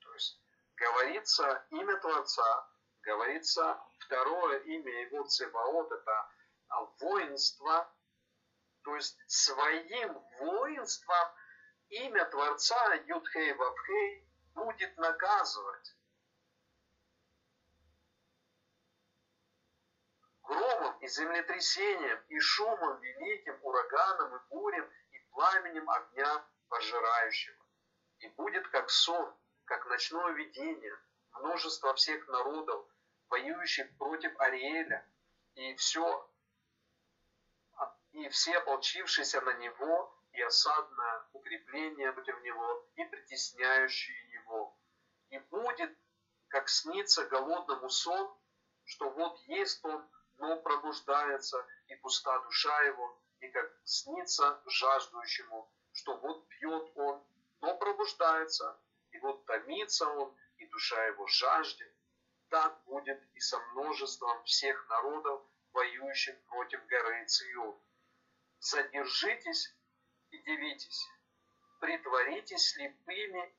[0.00, 0.40] То есть
[0.74, 2.70] говорится имя Творца,
[3.02, 6.30] говорится второе имя его Цеваот, это
[6.98, 7.94] воинства,
[8.84, 11.28] то есть своим воинством
[11.90, 15.94] имя Творца Юдхей Вавхей будет наказывать.
[20.42, 24.90] Громом и землетрясением, и шумом великим, ураганом и бурем,
[25.34, 27.62] пламенем огня пожирающего.
[28.20, 30.96] И будет как сон, как ночное видение,
[31.32, 32.86] множество всех народов,
[33.28, 35.06] воюющих против Ариэля,
[35.54, 36.30] и все,
[38.12, 44.76] и все ополчившиеся на него, и осадное укрепление против него, и притесняющие его.
[45.30, 45.96] И будет,
[46.48, 48.32] как снится голодному сон,
[48.84, 50.08] что вот есть он,
[50.38, 53.20] но пробуждается, и пуста душа его,
[53.84, 57.24] снится жаждущему, что вот пьет он,
[57.60, 58.78] но пробуждается,
[59.10, 61.92] и вот томится он, и душа его жаждет.
[62.48, 67.80] Так будет и со множеством всех народов, воюющих против горы Цион.
[68.60, 69.74] Задержитесь
[70.30, 71.08] и дивитесь,
[71.80, 73.54] притворитесь слепыми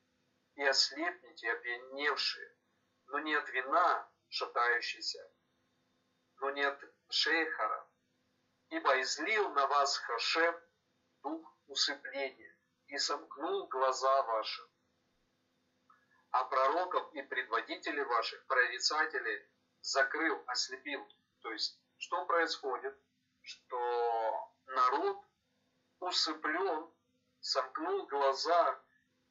[0.54, 2.56] и ослепните, опьяневшие,
[3.08, 5.30] но не от вина шатающейся,
[6.40, 7.75] но не от шейхара,
[8.76, 10.54] ибо излил на вас Хашем
[11.22, 12.54] дух усыпления
[12.88, 14.62] и сомкнул глаза ваши.
[16.32, 19.48] А пророков и предводителей ваших, прорицателей,
[19.80, 21.08] закрыл, ослепил.
[21.40, 22.94] То есть, что происходит?
[23.40, 25.24] Что народ
[26.00, 26.92] усыплен,
[27.40, 28.82] сомкнул глаза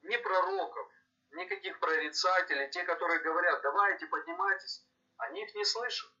[0.02, 0.88] не пророков,
[1.30, 4.84] никаких прорицателей, те, которые говорят, давайте, поднимайтесь,
[5.18, 6.15] они их не слышат.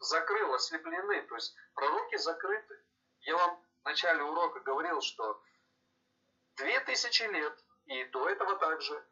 [0.00, 2.82] Закрыл, ослеплены, то есть пророки закрыты.
[3.20, 5.42] Я вам в начале урока говорил, что
[6.56, 9.04] две тысячи лет, и до этого также,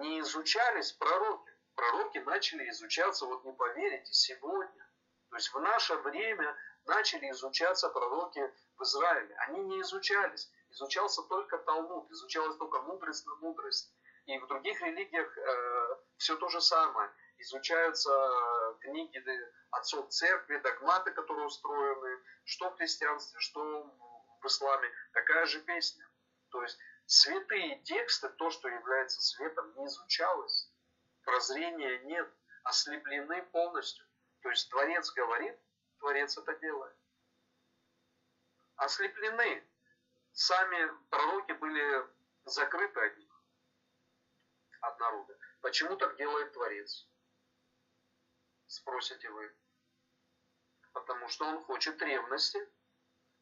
[0.00, 1.52] не изучались пророки.
[1.74, 4.90] Пророки начали изучаться, вот не поверите, сегодня.
[5.30, 9.36] То есть в наше время начали изучаться пророки в Израиле.
[9.46, 10.50] Они не изучались.
[10.70, 13.92] Изучался только Талмуд, изучалась только мудрость на мудрость.
[14.26, 17.10] И в других религиях э, все то же самое.
[17.38, 18.10] Изучаются
[18.88, 19.22] книги
[19.70, 23.84] отцов церкви, догматы, которые устроены, что в христианстве, что
[24.40, 24.90] в исламе.
[25.12, 26.08] Такая же песня.
[26.50, 30.72] То есть святые тексты, то, что является светом, не изучалось.
[31.24, 32.28] Прозрения нет,
[32.64, 34.06] ослеплены полностью.
[34.42, 35.58] То есть Творец говорит,
[35.98, 36.96] Творец это делает.
[38.76, 39.64] Ослеплены.
[40.32, 42.06] Сами пророки были
[42.44, 43.42] закрыты от них,
[44.82, 45.36] от народа.
[45.60, 47.08] Почему так делает Творец?
[48.68, 49.50] Спросите вы.
[50.92, 52.60] Потому что он хочет ревности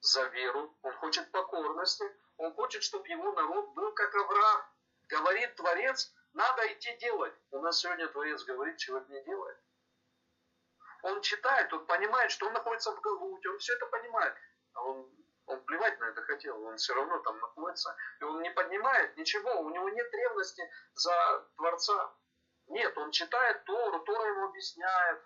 [0.01, 2.05] за веру, он хочет покорности,
[2.37, 4.65] он хочет, чтобы его народ был как Авраам.
[5.09, 7.35] Говорит Творец, надо идти делать.
[7.51, 9.59] У нас сегодня Творец говорит, человек не делает.
[11.03, 14.35] Он читает, он понимает, что он находится в Галуте, он все это понимает.
[14.75, 15.11] А он,
[15.47, 17.97] он плевать на это хотел, он все равно там находится.
[18.21, 20.63] И он не поднимает ничего, у него нет ревности
[20.95, 22.15] за Творца.
[22.69, 25.23] Нет, он читает Тору, Тора ему объясняет,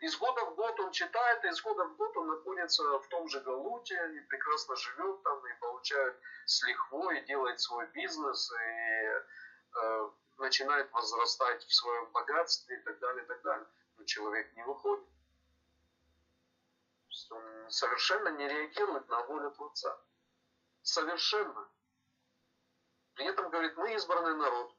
[0.00, 3.28] из года в год он читает, и из года в год он находится в том
[3.28, 9.78] же Галуте, и прекрасно живет там, и получает с лихвой, и делает свой бизнес, и
[9.78, 13.66] э, начинает возрастать в своем богатстве и так далее, и так далее.
[13.96, 15.06] Но человек не выходит.
[17.30, 20.00] Он совершенно не реагирует на волю Творца.
[20.82, 21.68] Совершенно.
[23.14, 24.74] При этом говорит, мы избранный народ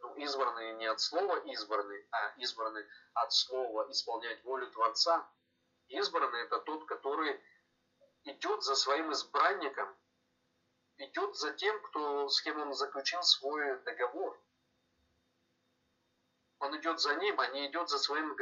[0.00, 2.84] ну, избранный не от слова избранный, а избранный
[3.14, 5.28] от слова исполнять волю Творца.
[5.88, 7.40] Избранный это тот, который
[8.24, 9.96] идет за своим избранником,
[10.98, 14.40] идет за тем, кто, с кем он заключил свой договор.
[16.60, 18.36] Он идет за ним, а не идет за своим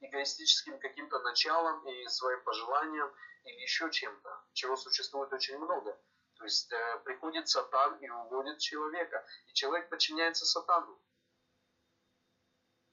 [0.00, 3.12] эгоистическим каким-то началом и своим пожеланием
[3.44, 5.98] или еще чем-то, чего существует очень много.
[6.40, 10.98] То есть э, приходит сатан и уводит человека, и человек подчиняется сатану.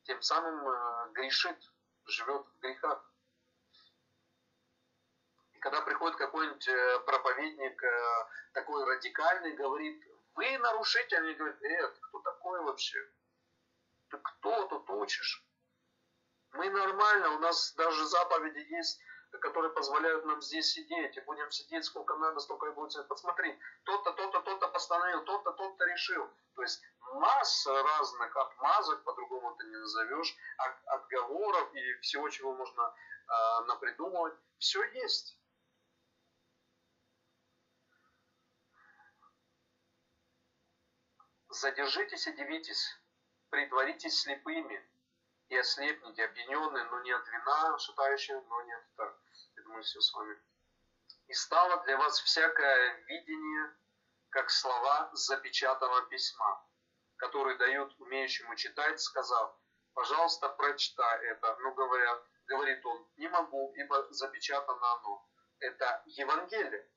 [0.03, 1.57] Тем самым э, грешит,
[2.07, 3.09] живет в грехах.
[5.53, 10.03] И когда приходит какой-нибудь э, проповедник э, такой радикальный, говорит,
[10.35, 12.99] вы нарушитель, они говорят, э, кто такой вообще?
[14.09, 15.47] Ты кто тут учишь?
[16.51, 18.99] Мы нормально, у нас даже заповеди есть
[19.41, 23.07] которые позволяют нам здесь сидеть, и будем сидеть сколько надо, столько и будет сидеть.
[23.07, 26.29] Посмотри, тот-то, тот-то, тот-то постановил, тот-то, тот-то решил.
[26.55, 26.81] То есть
[27.13, 30.35] масса разных отмазок, по-другому ты не назовешь,
[30.85, 32.81] отговоров и всего, чего можно
[33.27, 35.37] э, напридумывать, все есть.
[41.49, 42.99] Задержитесь и дивитесь,
[43.49, 44.85] притворитесь слепыми,
[45.49, 48.83] и ослепните, опьяненные, но не от вина шатающего, но не от...
[48.95, 49.17] Так,
[49.55, 50.37] я думаю, все с вами
[51.27, 53.75] И стало для вас всякое видение,
[54.29, 56.65] как слова запечатанного письма,
[57.15, 59.57] которые дают умеющему читать, сказав,
[59.93, 61.55] пожалуйста, прочитай это.
[61.61, 65.25] Но говорят, говорит он, не могу, ибо запечатано оно.
[65.59, 66.87] Это Евангелие.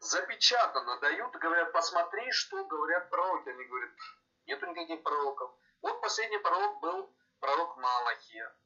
[0.00, 3.50] запечатано дают, говорят, посмотри, что говорят пророки.
[3.50, 3.90] Они говорят,
[4.46, 5.54] нету никаких пророков.
[5.82, 8.56] Вот последний пророк был пророк Малахия.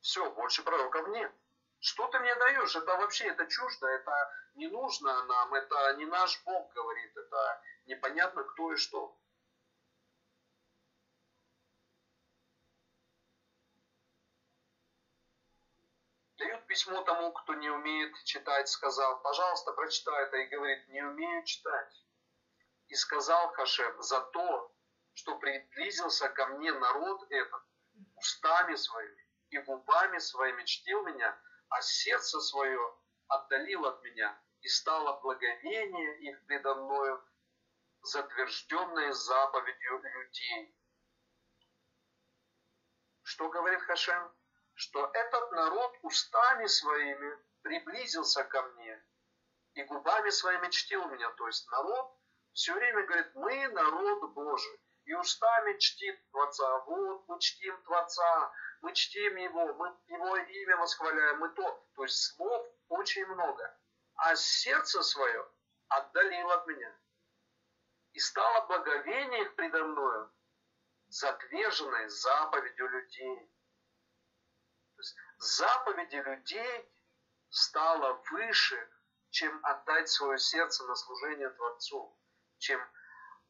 [0.00, 1.32] Все, больше пророков нет.
[1.80, 2.76] Что ты мне даешь?
[2.76, 8.44] Это вообще, это чуждо, это не нужно нам, это не наш Бог говорит, это непонятно
[8.44, 9.16] кто и что.
[16.36, 21.44] Дают письмо тому, кто не умеет читать, сказал, пожалуйста, прочитай это, и говорит, не умею
[21.44, 22.04] читать.
[22.88, 24.69] И сказал Хашем, за то,
[25.20, 27.62] что приблизился ко мне народ этот,
[28.16, 32.80] устами своими и губами своими чтил меня, а сердце свое
[33.28, 37.22] отдалил от меня, и стало благовение их предо мною,
[38.00, 40.74] затвержденное заповедью людей.
[43.22, 44.32] Что говорит Хашем?
[44.72, 49.04] Что этот народ устами своими приблизился ко мне,
[49.74, 51.30] и губами своими чтил меня.
[51.32, 52.18] То есть народ
[52.54, 56.78] все время говорит, мы народ Божий и устами чтит Творца.
[56.86, 61.88] Вот мы чтим Творца, мы чтим Его, мы Его имя восхваляем, мы то.
[61.96, 63.76] То есть слов очень много.
[64.14, 65.50] А сердце свое
[65.88, 66.96] отдалил от меня.
[68.12, 70.32] И стало благовение их предо мною,
[71.08, 73.52] затверженной заповедью людей.
[74.94, 76.88] То есть заповеди людей
[77.48, 78.90] стало выше,
[79.30, 82.16] чем отдать свое сердце на служение Творцу,
[82.58, 82.80] чем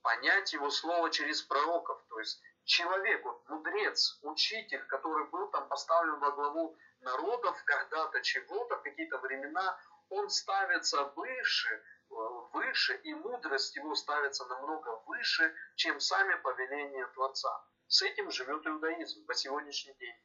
[0.02, 2.02] понять его слово через пророков.
[2.08, 8.76] То есть человек, вот, мудрец, учитель, который был там поставлен во главу народов когда-то, чего-то,
[8.76, 9.78] какие-то времена,
[10.08, 11.68] он ставится выше,
[12.10, 12.14] э,
[12.52, 17.64] выше, и мудрость его ставится намного выше, чем сами повеления Творца.
[17.86, 20.16] С этим живет иудаизм по сегодняшний день.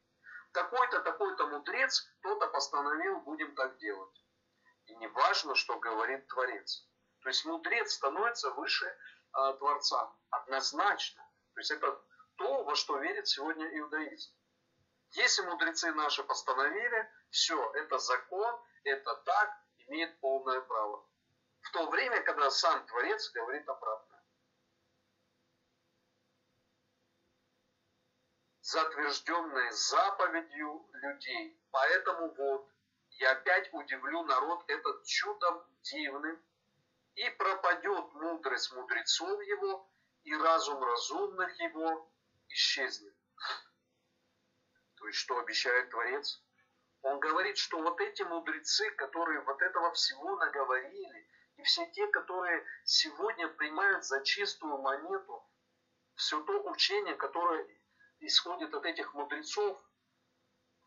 [0.52, 4.24] Такой-то, такой-то мудрец, кто-то постановил, будем так делать.
[4.86, 6.88] И не важно, что говорит Творец.
[7.22, 8.86] То есть мудрец становится выше
[9.36, 10.16] а, Творца.
[10.30, 11.22] Однозначно.
[11.54, 12.02] То есть это
[12.38, 14.34] то, во что верит сегодня иудаизм.
[15.12, 19.50] Если мудрецы наши постановили, все, это закон, это так,
[19.88, 21.08] имеет полное право.
[21.62, 24.24] В то время, когда сам Творец говорит обратное.
[28.62, 31.62] Затвержденной заповедью людей.
[31.72, 32.70] Поэтому вот,
[33.12, 36.44] я опять удивлю народ этот чудом дивным,
[37.16, 39.90] и пропадет мудрость мудрецов его,
[40.24, 42.12] и разум разумных его
[42.50, 43.16] исчезнет.
[44.98, 46.42] То есть, что обещает Творец?
[47.02, 52.66] Он говорит, что вот эти мудрецы, которые вот этого всего наговорили, и все те, которые
[52.84, 55.46] сегодня принимают за чистую монету
[56.16, 57.68] все то учение, которое
[58.20, 59.78] исходит от этих мудрецов,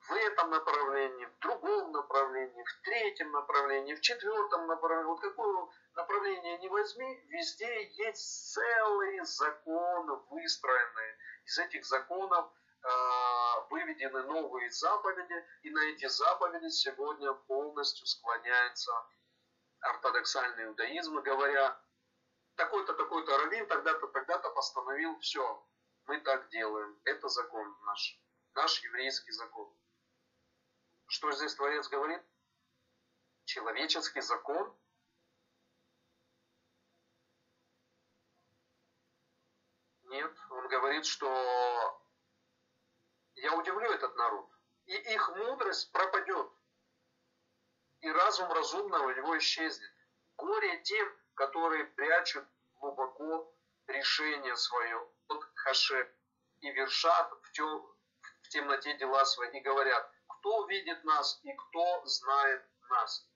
[0.09, 6.59] в этом направлении, в другом направлении, в третьем направлении, в четвертом направлении, вот какое направление
[6.59, 11.19] не возьми, везде есть целые законы выстроенные.
[11.45, 12.51] Из этих законов
[12.83, 12.89] э,
[13.71, 18.93] выведены новые заповеди, и на эти заповеди сегодня полностью склоняется
[19.81, 21.79] ортодоксальный иудаизм, говоря,
[22.57, 25.67] такой-то, такой-то раввин тогда-то, тогда-то постановил, все,
[26.07, 28.19] мы так делаем, это закон наш,
[28.55, 29.78] наш еврейский закон.
[31.09, 32.23] Что здесь Творец говорит?
[33.47, 34.77] Человеческий закон
[40.03, 42.03] Нет, он говорит, что
[43.35, 44.51] я удивлю этот народ,
[44.87, 46.51] и их мудрость пропадет,
[48.01, 49.93] и разум разумного его исчезнет.
[50.39, 52.47] Горе тем, которые прячут
[52.77, 53.55] глубоко
[53.87, 56.11] решение свое от Хаше
[56.61, 63.27] и вершат в темноте дела свои и говорят, кто видит нас и кто знает нас.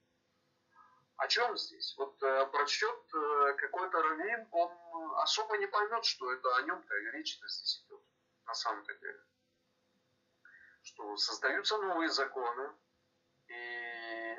[1.17, 1.95] О чем здесь?
[1.99, 4.73] Вот э, прочтет э, какой-то раввин, он
[5.19, 8.01] особо не поймет, что это о нем-то речь-то здесь идет,
[8.47, 9.23] на самом-то деле.
[10.83, 12.73] Что создаются новые законы,
[13.49, 14.37] и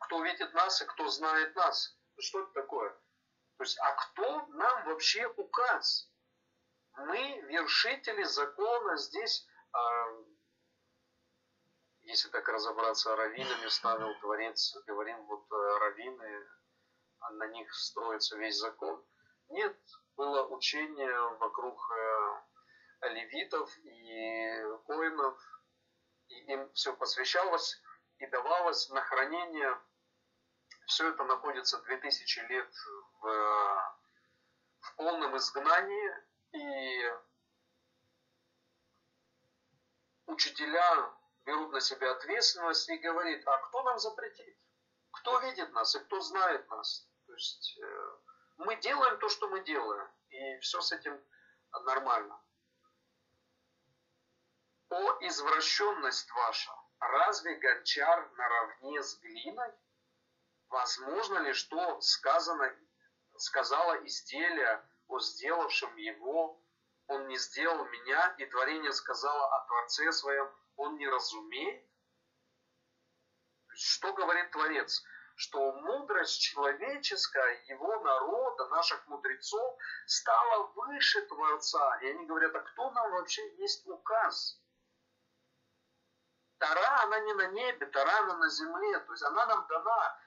[0.00, 1.96] кто видит нас и кто знает нас.
[2.18, 2.90] Что это такое?
[3.58, 6.10] То есть, а кто нам вообще указ?
[6.96, 10.35] Мы вершители закона здесь, э,
[12.06, 16.46] если так разобраться, раввинами ставил Творец, говорим, вот э, раввины,
[17.18, 19.04] а на них строится весь закон.
[19.48, 19.76] Нет,
[20.16, 25.36] было учение вокруг э, левитов и коинов,
[26.28, 27.82] и им все посвящалось.
[28.18, 29.78] и давалось на хранение.
[30.86, 32.72] Все это находится 2000 лет
[33.20, 33.96] в,
[34.80, 36.12] в полном изгнании,
[36.52, 37.12] и
[40.26, 41.12] учителя
[41.46, 44.58] берут на себя ответственность и говорит, а кто нам запретит?
[45.12, 47.08] Кто видит нас и кто знает нас?
[47.26, 48.16] То есть э,
[48.58, 51.18] мы делаем то, что мы делаем, и все с этим
[51.84, 52.38] нормально.
[54.88, 59.72] О извращенность ваша, разве гончар наравне с глиной?
[60.68, 62.74] Возможно ли, что сказано,
[63.36, 66.60] сказала изделие о сделавшем его,
[67.08, 71.86] он не сделал меня, и творение сказала о Творце своем, он не разумеет?
[73.74, 75.04] Что говорит Творец?
[75.36, 81.98] Что мудрость человеческая, его народа, наших мудрецов, стала выше Творца.
[82.00, 84.60] И они говорят, а кто нам вообще есть указ?
[86.58, 88.98] Тара, она не на небе, Тара, она на земле.
[89.00, 90.18] То есть она нам дана.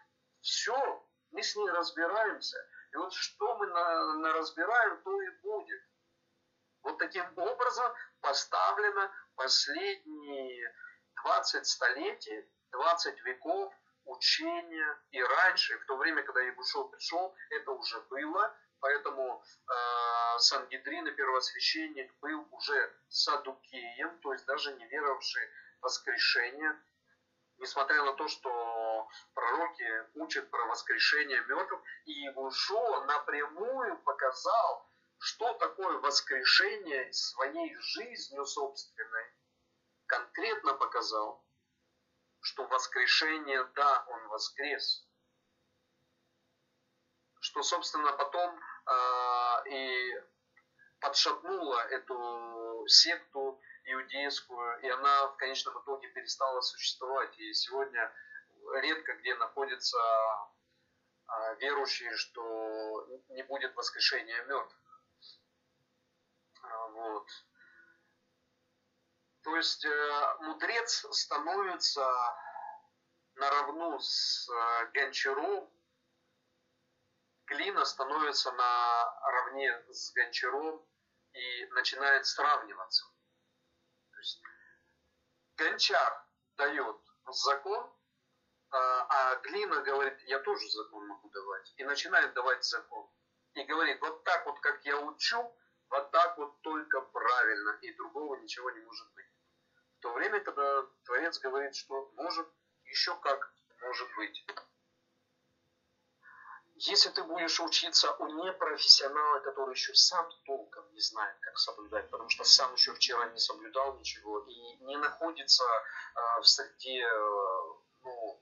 [0.41, 2.57] Все, мы с ней разбираемся.
[2.91, 5.88] И вот что мы на, на разбираем, то и будет.
[6.83, 10.73] Вот таким образом поставлено последние
[11.23, 13.73] 20 столетий, 20 веков
[14.05, 14.97] учения.
[15.11, 21.11] И раньше, в то время, когда Ягушев пришел, это уже было, поэтому э, Сангидрин и
[21.11, 25.47] первосвященник был уже садукеем, то есть даже не веровавший
[25.79, 26.75] в воскрешение,
[27.57, 34.88] несмотря на то, что пророки учат про воскрешение мертвых, и Ягушо напрямую показал,
[35.19, 39.25] что такое воскрешение своей жизнью собственной,
[40.05, 41.45] конкретно показал,
[42.41, 45.05] что воскрешение, да, он воскрес.
[47.41, 50.23] Что, собственно, потом э, и
[50.99, 57.37] подшатнуло эту секту иудейскую, и она в конечном итоге перестала существовать.
[57.39, 58.13] И сегодня
[58.81, 64.88] редко где находятся э, верующие, что не будет воскрешения мертвых.
[66.91, 67.27] Вот.
[69.43, 72.05] То есть э, мудрец становится
[73.35, 75.69] наравну с э, гончаром,
[77.45, 80.85] глина становится на равне с гончаром
[81.33, 83.05] и начинает сравниваться.
[84.11, 84.41] То есть
[85.57, 86.25] гончар
[86.57, 86.97] дает
[87.27, 87.91] закон,
[88.71, 88.77] а,
[89.09, 91.73] а глина говорит, я тоже закон могу давать.
[91.77, 93.09] И начинает давать закон.
[93.53, 95.55] И говорит, вот так вот, как я учу,
[95.89, 99.25] вот так вот только правильно, и другого ничего не может быть.
[99.97, 102.47] В то время, когда Творец говорит, что может,
[102.85, 104.45] еще как может быть.
[106.81, 112.29] Если ты будешь учиться у непрофессионала, который еще сам толком не знает, как соблюдать, потому
[112.29, 117.73] что сам еще вчера не соблюдал ничего и не находится э, в среде э,
[118.03, 118.41] ну,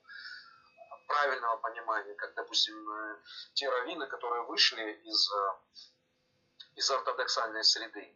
[1.08, 3.16] правильного понимания, как, допустим, э,
[3.54, 5.52] те раввины, которые вышли из э,
[6.78, 8.14] из ортодоксальной среды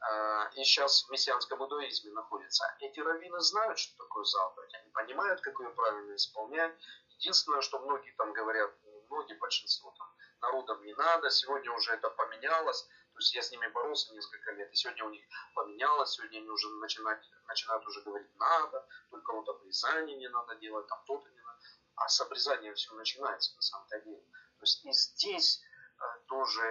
[0.00, 2.64] а, и сейчас в мессианском иудаизме находятся.
[2.80, 6.74] Эти раввины знают, что такое заповедь, они понимают, как ее правильно исполнять.
[7.18, 8.70] Единственное, что многие там говорят,
[9.10, 10.08] многие, большинство там,
[10.40, 14.72] народам не надо, сегодня уже это поменялось, то есть я с ними боролся несколько лет,
[14.72, 15.22] и сегодня у них
[15.54, 20.86] поменялось, сегодня они уже начинают, начинают уже говорить надо, только вот обрезание не надо делать,
[20.86, 21.58] там то-то не надо,
[21.96, 24.22] а с обрезанием все начинается на самом-то деле.
[24.22, 25.62] То есть и здесь
[25.98, 26.62] э, тоже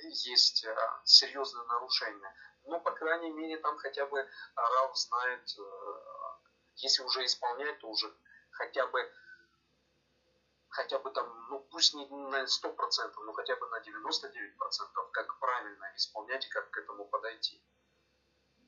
[0.00, 2.34] есть э, серьезные нарушения.
[2.64, 5.62] Но, по крайней мере, там хотя бы Рав знает, э,
[6.76, 8.14] если уже исполнять, то уже
[8.50, 9.12] хотя бы
[10.72, 15.92] хотя бы там, ну пусть не на 100%, но хотя бы на 99%, как правильно
[15.96, 17.62] исполнять и как к этому подойти.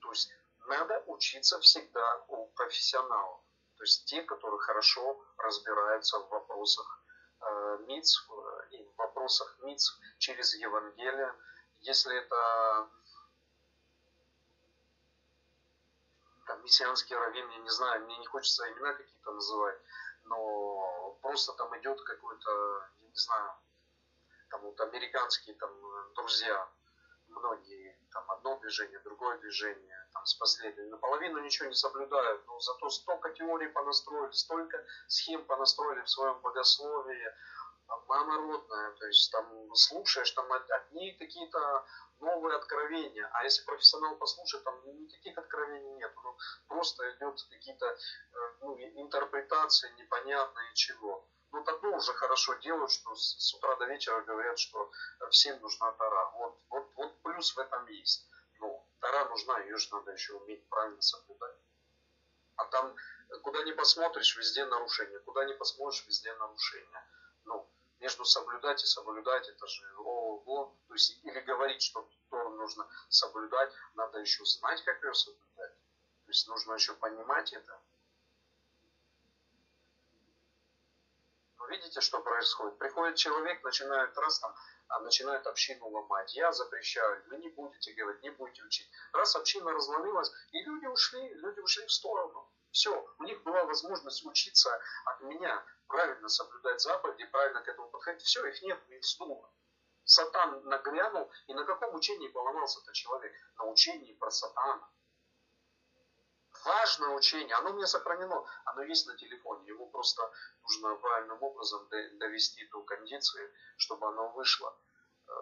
[0.02, 0.30] То есть
[0.66, 3.40] надо учиться всегда у профессионалов.
[3.76, 7.04] То есть те, которые хорошо разбираются в вопросах
[7.40, 8.28] э, МИЦ
[8.70, 11.34] и в вопросах МИЦ через Евангелие.
[11.80, 12.88] Если это
[16.46, 19.78] там, мессианский раввин, я не знаю, мне не хочется имена какие-то называть,
[20.24, 22.50] но просто там идет какой-то,
[23.00, 23.52] я не знаю,
[24.50, 25.70] там вот американские там
[26.14, 26.68] друзья,
[27.28, 32.88] многие, там одно движение, другое движение, там с последним, наполовину ничего не соблюдают, но зато
[32.90, 37.34] столько теорий понастроили, столько схем понастроили в своем богословии,
[37.86, 41.84] одна народная, то есть там слушаешь, там одни какие-то
[42.20, 46.36] новые откровения, а если профессионал послушает, там никаких откровений нет, ну,
[46.68, 47.96] просто идет какие-то э,
[48.60, 51.26] ну, интерпретации непонятные чего.
[51.52, 54.90] Ну, одно уже хорошо делают, что с, с утра до вечера говорят, что
[55.30, 56.30] всем нужна Тара.
[56.34, 58.28] Вот, вот, вот плюс в этом есть.
[58.58, 61.56] Ну, Тара нужна, ее же надо еще уметь правильно соблюдать.
[62.56, 62.96] А там,
[63.42, 65.18] куда куда ни посмотришь, везде нарушения.
[65.20, 67.06] Куда ни посмотришь, везде нарушения.
[68.04, 70.76] Между соблюдать и соблюдать, это же ого.
[70.88, 75.72] То есть, или говорить, что Тору нужно соблюдать, надо еще знать, как ее соблюдать.
[76.26, 77.80] То есть, нужно еще понимать это.
[81.70, 82.76] Видите, что происходит?
[82.76, 84.54] Приходит человек, начинает раз там,
[84.88, 86.34] а начинает общину ломать.
[86.34, 88.90] Я запрещаю, вы не будете говорить, не будете учить.
[89.14, 92.52] Раз община разломилась, и люди ушли, люди ушли в сторону.
[92.74, 94.68] Все, у них была возможность учиться
[95.04, 98.26] от меня, правильно соблюдать заповеди, правильно к этому подходить.
[98.26, 99.48] Все, их нет, их сдуло.
[100.02, 103.32] Сатан нагрянул, и на каком учении поломался этот человек?
[103.58, 104.90] На учении про сатана.
[106.64, 110.28] Важное учение, оно мне сохранено, оно есть на телефоне, его просто
[110.62, 114.76] нужно правильным образом довести до кондиции, чтобы оно вышло.
[115.28, 115.32] Э,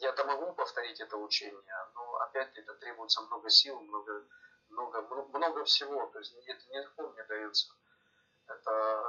[0.00, 4.26] Я-то могу повторить это учение, но опять это требуется много сил, много,
[4.72, 5.02] много,
[5.38, 7.74] много всего, то есть это нелегко мне дается.
[8.46, 9.04] Это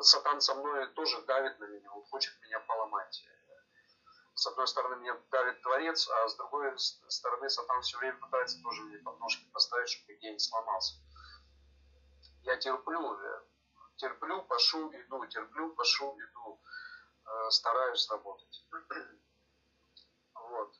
[0.00, 3.24] сатан со мной тоже давит на меня, он хочет меня поломать.
[4.36, 8.82] С одной стороны, меня давит Творец, а с другой стороны, Сатан все время пытается тоже
[8.82, 10.96] мне подножки поставить, чтобы я не сломался.
[12.42, 13.16] Я терплю,
[13.96, 16.60] терплю, пошу, иду, терплю, пошу, иду.
[17.26, 18.66] Э, стараюсь работать.
[20.34, 20.74] Вот.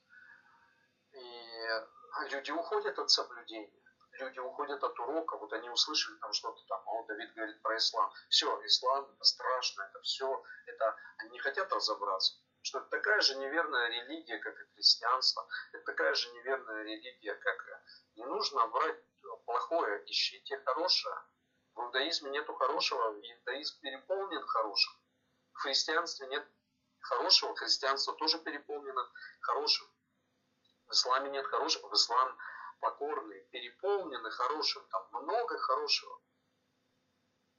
[1.13, 3.84] И люди уходят от соблюдения.
[4.15, 8.13] Люди уходят от урока, вот они услышали там что-то там, о, Давид говорит про ислам.
[8.29, 12.35] Все, ислам это страшно, это все, это они не хотят разобраться
[12.65, 17.63] что это такая же неверная религия, как и христианство, это такая же неверная религия, как
[18.15, 19.05] и не нужно брать
[19.45, 21.15] плохое, ищите хорошее.
[21.75, 24.93] В иудаизме нету хорошего, иудаизм переполнен хорошим.
[25.53, 26.47] В христианстве нет
[27.01, 29.11] хорошего, христианство тоже переполнено
[29.41, 29.87] хорошим.
[30.87, 32.37] В исламе нет хорошего, в ислам
[32.81, 36.21] покорный, переполнены хорошим, там много хорошего.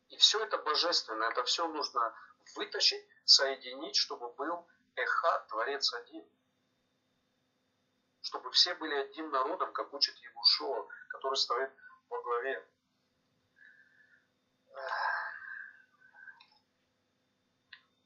[0.09, 2.13] И все это божественно, это все нужно
[2.55, 6.25] вытащить, соединить, чтобы был Эхад, Творец один.
[8.21, 11.71] Чтобы все были одним народом, как учит Егушо, который стоит
[12.09, 12.67] во главе.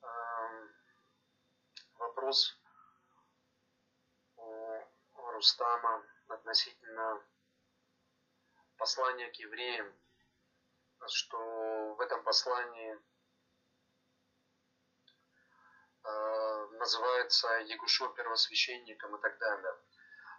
[0.01, 0.75] Эм,
[1.95, 2.57] вопрос
[4.37, 7.23] у Рустама относительно
[8.77, 9.93] послания к евреям,
[11.07, 12.99] что в этом послании
[16.09, 19.73] Э, называется Ягушо первосвященником и так далее.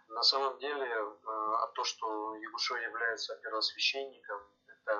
[0.07, 4.93] На самом деле, э, то, что Ягушо является первосвященником, это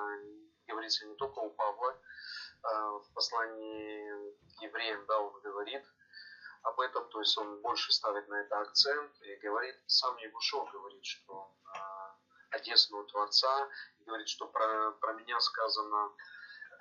[0.66, 1.98] говорится не только у Павла, э,
[3.04, 5.84] в послании к евреям, да, он говорит
[6.62, 11.04] об этом, то есть он больше ставит на это акцент и говорит, сам Ягушо говорит,
[11.04, 11.56] что он
[12.50, 13.68] одесную Творца,
[14.00, 16.12] говорит, что про, про меня сказано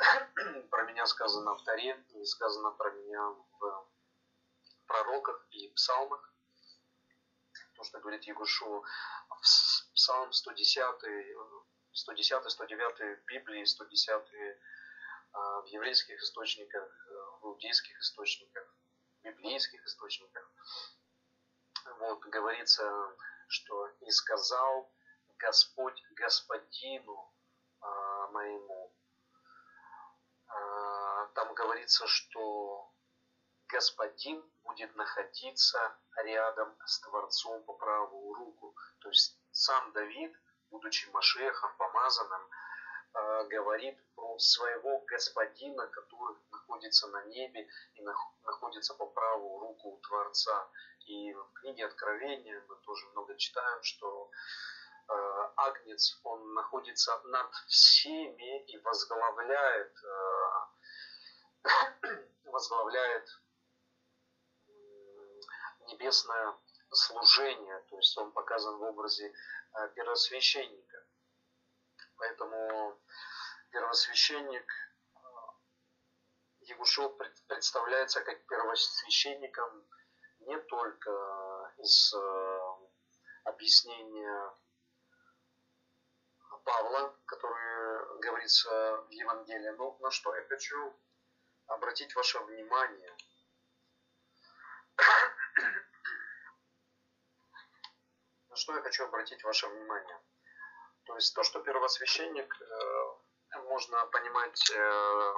[0.71, 3.21] про меня сказано в Таре, сказано про меня
[3.59, 3.87] в
[4.87, 6.33] пророках и псалмах.
[7.75, 8.83] То, что говорит Егушу
[9.93, 10.77] псалм 110,
[11.93, 14.09] 110, 109 в Библии, 110
[15.33, 17.07] а, в еврейских источниках,
[17.41, 18.75] в иудейских источниках,
[19.23, 20.51] библейских источниках.
[21.99, 23.15] Вот, говорится,
[23.47, 24.91] что «И сказал
[25.37, 27.33] Господь Господину
[27.81, 28.93] а, моему,
[30.47, 32.91] а, там говорится, что
[33.67, 38.75] господин будет находиться рядом с Творцом по правую руку.
[38.99, 40.33] То есть сам Давид,
[40.69, 42.49] будучи Машехом, помазанным,
[43.13, 46.37] а, говорит про своего господина, который
[46.71, 50.69] находится на небе и находится по правую руку у Творца.
[51.05, 54.31] И в книге Откровения мы тоже много читаем, что
[55.11, 59.93] Э, Агнец, он находится над всеми и возглавляет,
[61.63, 61.63] э,
[62.45, 63.27] возглавляет
[65.87, 66.55] небесное
[66.91, 69.33] служение, то есть он показан в образе
[69.73, 71.05] э, первосвященника.
[72.15, 72.97] Поэтому
[73.71, 74.71] первосвященник
[76.61, 77.11] Ягушев
[77.47, 79.87] представляется как первосвященником
[80.39, 81.11] не только
[81.77, 82.13] из
[83.43, 84.53] объяснения
[86.63, 89.69] Павла, который говорится в Евангелии.
[89.77, 90.95] Но на что я хочу
[91.67, 93.17] обратить ваше внимание.
[98.49, 100.21] на что я хочу обратить ваше внимание.
[101.05, 105.33] То есть то, что первосвященник, э, можно понимать э,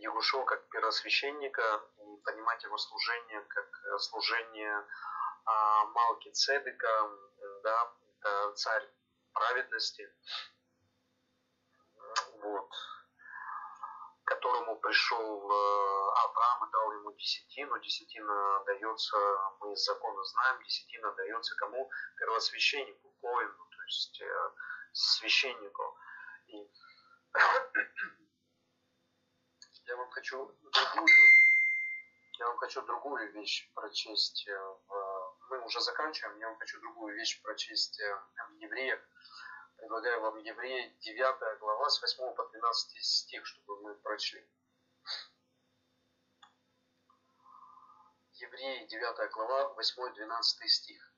[0.00, 4.86] Егушо как первосвященника и понимать его служение как э, служение
[5.44, 7.10] Малки Цедека,
[7.64, 7.92] да,
[8.54, 8.88] царь
[9.32, 10.08] праведности.
[12.42, 12.70] вот,
[14.24, 17.78] которому пришел э, Авраам и дал ему десятину.
[17.80, 19.16] Десятина дается,
[19.60, 21.90] мы из закона знаем, десятина дается кому?
[22.18, 24.50] Первосвященнику, коину, то есть э,
[24.92, 25.96] священнику.
[26.48, 26.70] И
[29.92, 31.08] я вам хочу другую,
[32.38, 34.48] я вам хочу другую вещь прочесть.
[34.48, 39.00] В, мы уже заканчиваем, я вам хочу другую вещь прочесть в Евреях
[39.76, 44.48] Предлагаю вам Евреи 9 глава с 8 по 12 стих, чтобы мы прочли.
[48.34, 51.14] Евреи 9 глава 8-12 стих.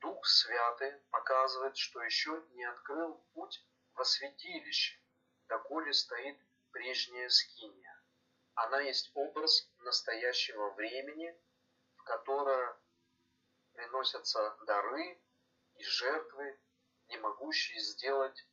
[0.00, 5.00] Дух Святый показывает, что еще не открыл путь во святилище,
[5.48, 6.38] доколе стоит
[6.70, 7.95] прежняя скиния.
[8.56, 11.34] Она есть образ настоящего времени,
[11.96, 12.74] в которое
[13.74, 15.20] приносятся дары
[15.74, 16.58] и жертвы
[17.08, 18.48] не могущий сделать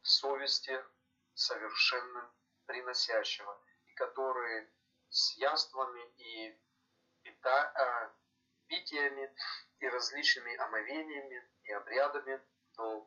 [0.00, 0.82] в совести
[1.34, 2.32] совершенным
[2.64, 4.70] приносящего, и которые
[5.10, 6.58] с яствами и
[7.22, 8.10] пита, э,
[8.68, 9.34] питиями
[9.80, 12.40] и различными омовениями и обрядами
[12.78, 13.06] до,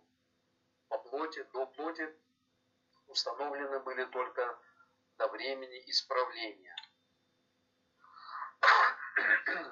[0.90, 2.16] по плоти, до плоти
[3.08, 4.60] установлены были только
[5.20, 6.76] до времени исправления.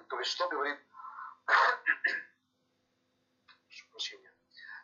[0.09, 0.79] То есть, что говорит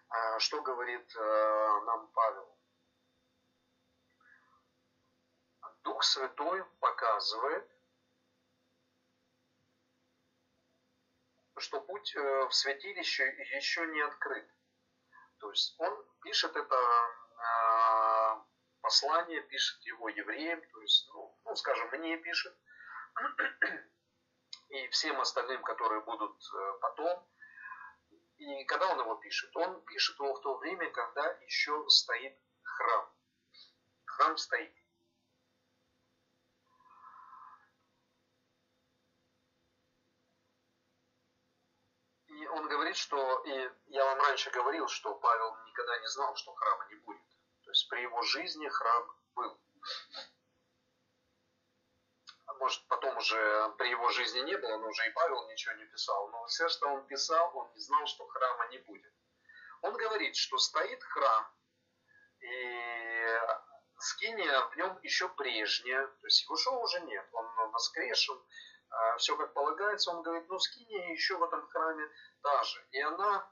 [0.09, 2.57] А что говорит э, нам Павел?
[5.83, 7.67] Дух Святой показывает,
[11.57, 13.23] что путь э, в святилище
[13.55, 14.47] еще не открыт.
[15.39, 18.52] То есть он пишет это э,
[18.83, 22.55] послание, пишет его евреям, то есть, ну, ну скажем, мне пишет,
[24.69, 26.37] и всем остальным, которые будут
[26.81, 27.27] потом,
[28.37, 29.55] и когда он его пишет?
[29.55, 33.09] Он пишет его в то время, когда еще стоит храм.
[34.05, 34.73] Храм стоит.
[42.27, 46.53] И он говорит, что, и я вам раньше говорил, что Павел никогда не знал, что
[46.53, 47.32] храма не будет.
[47.73, 49.59] Есть при его жизни храм был
[52.59, 56.29] может, потом уже при его жизни не было, но уже и Павел ничего не писал.
[56.29, 59.11] Но все, что он писал, он не знал, что храма не будет.
[59.81, 61.51] Он говорит, что стоит храм,
[62.41, 63.39] и
[63.97, 68.39] скиния в нем еще прежняя, то есть его шоу уже нет, он воскрешен,
[68.89, 72.07] а, все как полагается, он говорит, ну скиния еще в этом храме
[72.43, 72.87] та же.
[72.91, 73.51] И она,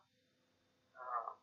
[0.94, 1.38] а,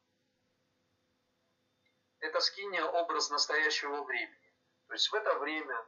[2.20, 4.52] эта скиния образ настоящего времени.
[4.88, 5.86] То есть в это время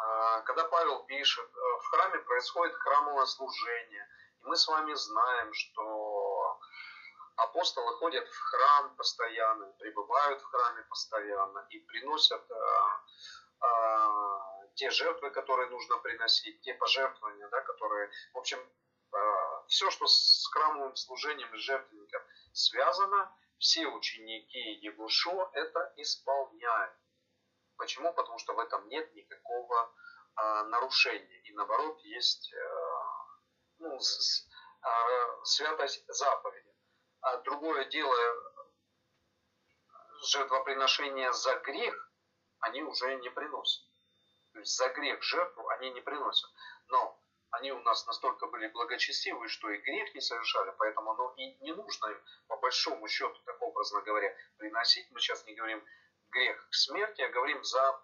[0.00, 4.08] а, когда Павел пишет, э, в храме происходит храмовое служение,
[4.40, 6.58] и мы с вами знаем, что
[7.36, 13.00] апостолы ходят в храм постоянно, пребывают в храме постоянно и приносят а,
[13.60, 18.58] а, те жертвы, которые нужно приносить, те пожертвования, да, которые, в общем,
[19.66, 22.22] все, что с храмовым служением и жертвенником
[22.52, 26.96] связано, все ученики Егушо это исполняют.
[27.76, 28.12] Почему?
[28.14, 29.94] Потому что в этом нет никакого
[30.34, 31.40] а, нарушения.
[31.42, 33.36] И наоборот, есть а,
[33.78, 34.48] ну, с,
[34.82, 36.74] а, святость заповеди.
[37.20, 38.16] А другое дело,
[40.22, 42.12] жертвоприношения за грех
[42.60, 43.84] они уже не приносят.
[44.52, 46.50] То есть за грех жертву они не приносят.
[46.88, 47.20] Но
[47.52, 51.72] они у нас настолько были благочестивы, что и грех не совершали, поэтому оно и не
[51.72, 55.10] нужно им, по большому счету, так образно говоря, приносить.
[55.10, 55.84] Мы сейчас не говорим
[56.30, 58.00] грех к смерти, а говорим за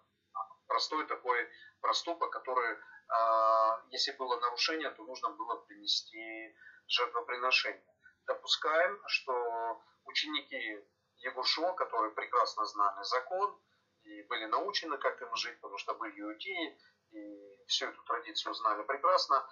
[0.66, 1.49] простой такой
[1.80, 2.76] проступок, который,
[3.09, 6.57] а, если было нарушение, то нужно было принести
[6.88, 7.94] жертвоприношение.
[8.26, 10.84] Допускаем, что ученики
[11.18, 13.59] Егушо, которые прекрасно знали закон
[14.03, 16.78] и были научены, как им жить, потому что были иудеи,
[17.11, 19.46] и всю эту традицию знали прекрасно,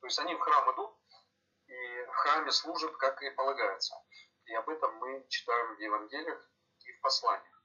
[0.00, 0.96] то есть они в храм идут,
[1.66, 3.94] и в храме служат, как и полагается.
[4.44, 6.50] И об этом мы читаем в Евангелиях
[6.84, 7.62] и в посланиях.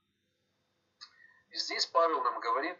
[1.48, 2.78] И здесь Павел нам говорит,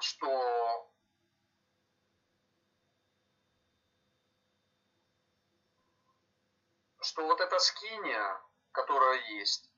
[0.00, 0.90] что
[7.02, 8.40] что вот эта скиния,
[8.72, 9.69] которая есть,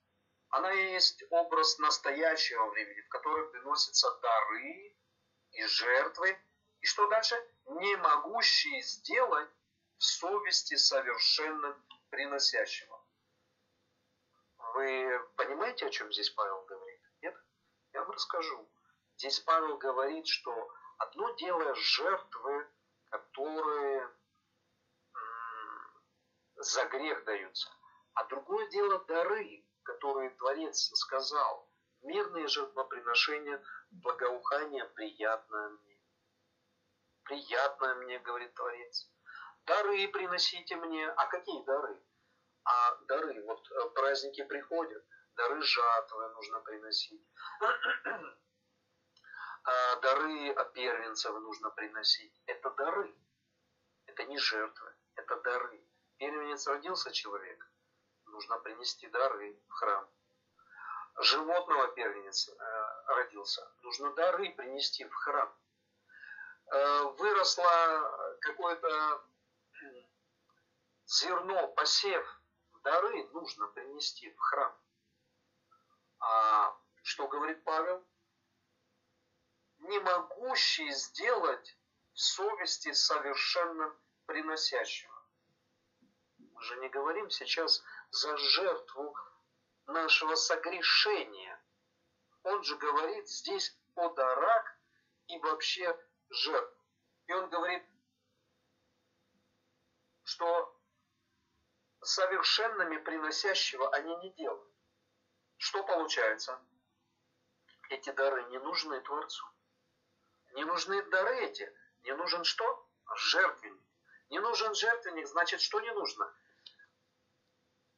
[0.52, 4.96] она есть образ настоящего времени, в котором приносятся дары
[5.52, 6.38] и жертвы,
[6.80, 7.34] и что дальше?
[7.64, 9.48] Не могущие сделать
[9.96, 11.74] в совести совершенным
[12.10, 13.02] приносящего.
[14.74, 17.00] Вы понимаете, о чем здесь Павел говорит?
[17.22, 17.34] Нет?
[17.94, 18.70] Я вам расскажу.
[19.16, 22.68] Здесь Павел говорит, что одно дело жертвы,
[23.08, 24.10] которые
[26.56, 27.70] за грех даются,
[28.12, 31.68] а другое дело дары, которые Творец сказал.
[32.02, 35.98] Мирные жертвоприношения, благоухание приятное мне.
[37.24, 39.08] Приятное мне, говорит Творец.
[39.66, 41.08] Дары приносите мне.
[41.08, 42.02] А какие дары?
[42.64, 45.04] А дары, вот э, праздники приходят,
[45.36, 47.26] дары жатвы нужно приносить.
[49.64, 52.42] А дары первенцев нужно приносить.
[52.46, 53.14] Это дары.
[54.06, 55.80] Это не жертвы, это дары.
[56.18, 57.71] Первенец родился человек,
[58.32, 60.08] нужно принести дары в храм.
[61.20, 62.54] Животного первенец э,
[63.06, 65.54] родился, нужно дары принести в храм.
[66.72, 69.22] Э, выросло какое-то
[71.06, 72.26] зерно, посев,
[72.82, 74.74] дары нужно принести в храм.
[76.20, 78.04] А что говорит Павел?
[79.78, 81.76] Не могущий сделать
[82.14, 83.94] в совести совершенным
[84.26, 85.12] приносящего.
[86.38, 87.82] Мы же не говорим сейчас
[88.12, 89.16] за жертву
[89.86, 91.60] нашего согрешения.
[92.42, 94.76] Он же говорит здесь о дарах
[95.28, 95.98] и вообще
[96.28, 96.78] жертв.
[97.26, 97.82] И он говорит,
[100.24, 100.78] что
[102.02, 104.72] совершенными приносящего они не делают.
[105.56, 106.60] Что получается?
[107.88, 109.44] Эти дары не нужны Творцу.
[110.52, 111.72] Не нужны дары эти.
[112.02, 112.88] Не нужен что?
[113.16, 113.82] Жертвенник.
[114.28, 116.34] Не нужен жертвенник, значит, что не нужно?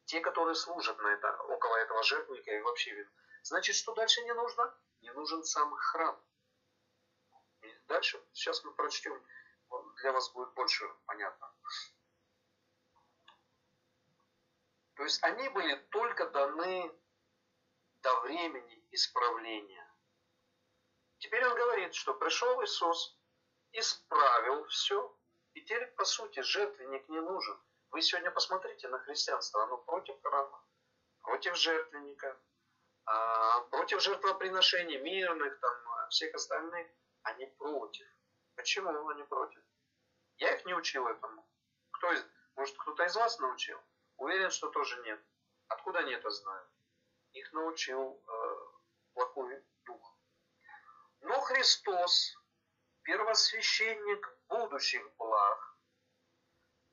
[0.07, 3.09] Те, которые служат на это, около этого жертвенника и вообще
[3.43, 4.75] Значит, что дальше не нужно?
[5.01, 6.19] Не нужен сам храм.
[7.61, 9.23] И дальше, сейчас мы прочтем,
[10.01, 11.53] для вас будет больше понятно.
[14.95, 16.91] То есть они были только даны
[18.03, 19.87] до времени исправления.
[21.19, 23.19] Теперь он говорит, что пришел Иисус,
[23.73, 25.17] исправил все,
[25.55, 27.61] и теперь, по сути, жертвенник не нужен.
[27.95, 30.65] Вы сегодня посмотрите на христианство, оно против храма,
[31.23, 32.37] против жертвенника,
[33.05, 36.89] а, против жертвоприношений мирных, там, всех остальных,
[37.23, 38.05] они против.
[38.57, 39.63] Почему они против?
[40.39, 41.49] Я их не учил этому.
[41.93, 42.27] Кто из,
[42.57, 43.81] может, кто-то из вас научил?
[44.17, 45.25] Уверен, что тоже нет.
[45.69, 46.69] Откуда они это знают?
[47.31, 48.57] Их научил э,
[49.13, 50.19] плохой дух.
[51.21, 52.37] Но Христос,
[53.03, 55.74] первосвященник будущих благ,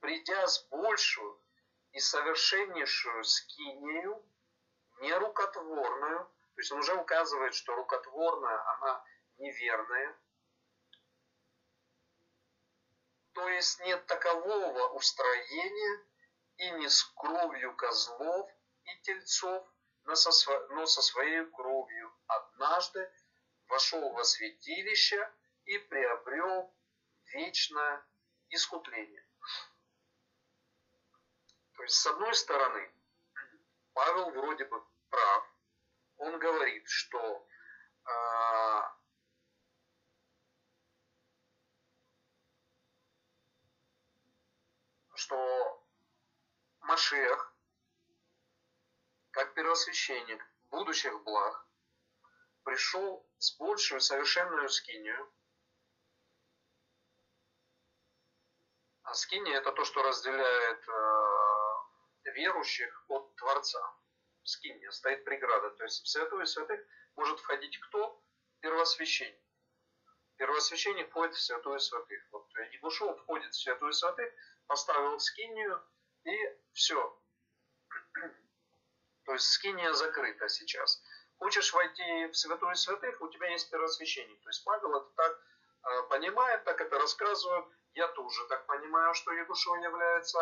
[0.01, 1.39] придя с большую
[1.93, 4.23] и совершеннейшую скинию,
[4.99, 9.03] не рукотворную, то есть он уже указывает, что рукотворная, она
[9.37, 10.15] неверная,
[13.33, 16.05] то есть нет такового устроения,
[16.57, 18.49] и не с кровью козлов
[18.85, 19.65] и тельцов,
[20.05, 23.11] но со своей кровью однажды
[23.67, 25.31] вошел во святилище
[25.65, 26.71] и приобрел
[27.33, 28.05] вечное
[28.49, 29.25] искупление.
[31.81, 32.93] То есть, с одной стороны,
[33.93, 35.55] Павел вроде бы прав.
[36.17, 37.47] Он говорит, что
[38.05, 38.81] э,
[45.15, 45.83] что
[46.81, 47.55] Машех,
[49.31, 51.65] как первосвященник будущих благ,
[52.63, 55.33] пришел с большую совершенную скинию.
[59.01, 61.50] А скиния это то, что разделяет э,
[62.33, 63.81] верующих от Творца.
[64.43, 65.69] Скиния стоит преграда.
[65.71, 66.79] То есть в святую святых
[67.15, 68.21] может входить кто?
[68.61, 69.39] Первосвященник.
[70.37, 72.21] Первосвященник входит в святую святых.
[72.31, 74.33] Вот Егушев входит в святую святых,
[74.67, 75.81] поставил скинию,
[76.23, 76.35] и
[76.73, 77.21] все.
[79.25, 81.03] То есть скиния закрыта сейчас.
[81.37, 84.41] Хочешь войти в святую святых, у тебя есть первосвященник.
[84.41, 85.39] То есть Павел это так
[85.83, 87.65] э, понимает, так это рассказывает.
[87.93, 90.39] Я тоже так понимаю, что Егушев является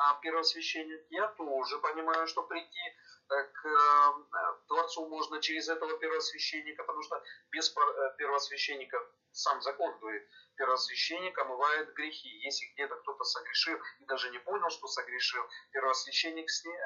[0.00, 1.04] а, первосвященник.
[1.10, 7.22] Я тоже понимаю, что прийти э, к э, Творцу можно через этого первосвященника, потому что
[7.50, 8.96] без э, первосвященника
[9.32, 10.26] сам закон говорит,
[10.56, 12.28] первосвященник омывает грехи.
[12.28, 15.42] Если где-то кто-то согрешил и даже не понял, что согрешил,
[15.72, 16.78] первосвященник с ней,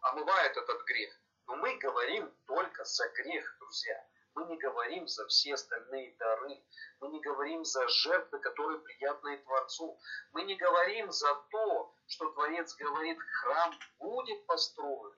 [0.00, 1.14] омывает этот грех.
[1.46, 4.04] Но мы говорим только за грех, друзья.
[4.34, 6.62] Мы не говорим за все остальные дары.
[7.00, 9.98] Мы не говорим за жертвы, которые приятны Творцу.
[10.32, 15.14] Мы не говорим за то, что Творец говорит, храм будет построен.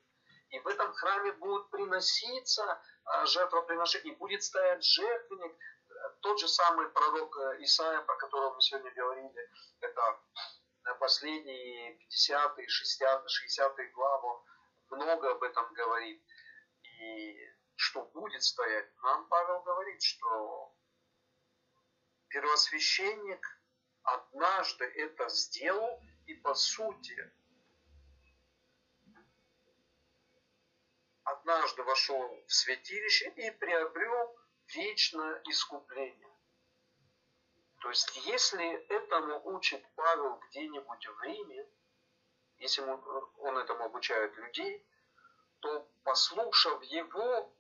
[0.51, 5.57] И в этом храме будет приноситься а, жертвоприношение, будет стоять жертвенник,
[6.21, 9.51] тот же самый пророк э, Исаия, про которого мы сегодня говорили,
[9.81, 10.19] это
[10.99, 14.41] последние 50-е, 60-е главы,
[14.91, 16.23] много об этом говорит.
[16.83, 20.75] И что будет стоять, нам Павел говорит, что
[22.29, 23.47] первосвященник
[24.03, 27.33] однажды это сделал, и по сути
[31.25, 34.39] однажды вошел в святилище и приобрел
[34.75, 36.35] вечное искупление.
[37.81, 41.69] То есть, если этому учит Павел где-нибудь в Риме,
[42.59, 44.87] если он этому обучает людей,
[45.61, 47.55] то, послушав его,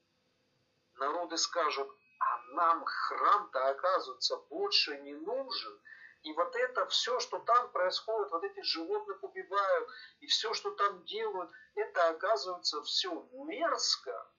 [0.96, 1.88] народы скажут,
[2.18, 5.80] а нам храм-то, оказывается, больше не нужен.
[6.22, 9.88] И вот это все, что там происходит, вот эти животных убивают,
[10.20, 14.30] и все, что там делают, это оказывается все мерзко.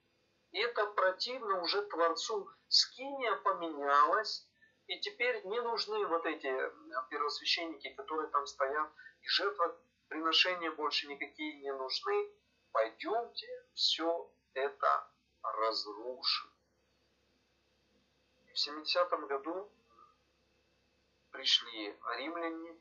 [0.50, 2.50] И это противно уже Творцу.
[2.68, 4.48] Скиния поменялась,
[4.86, 6.72] и теперь не нужны вот эти э,
[7.10, 8.90] первосвященники, которые там стоят,
[9.20, 12.32] и жертвоприношения больше никакие не нужны.
[12.72, 15.10] Пойдемте все это
[15.54, 16.50] разрушим.
[18.52, 19.70] В 70-м году
[21.30, 22.76] пришли римляне,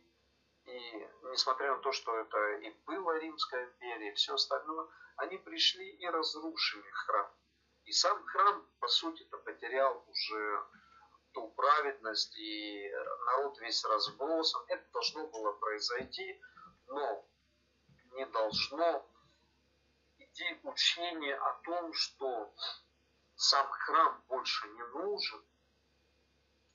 [0.65, 4.87] и несмотря на то, что это и была Римская империя, и все остальное,
[5.17, 7.29] они пришли и разрушили храм.
[7.83, 10.65] И сам храм, по сути-то, потерял уже
[11.33, 12.89] ту праведность, и
[13.25, 14.63] народ весь разбросан.
[14.69, 16.41] Это должно было произойти,
[16.87, 17.27] но
[18.13, 19.05] не должно
[20.35, 22.53] идти учение о том, что
[23.35, 25.43] сам храм больше не нужен,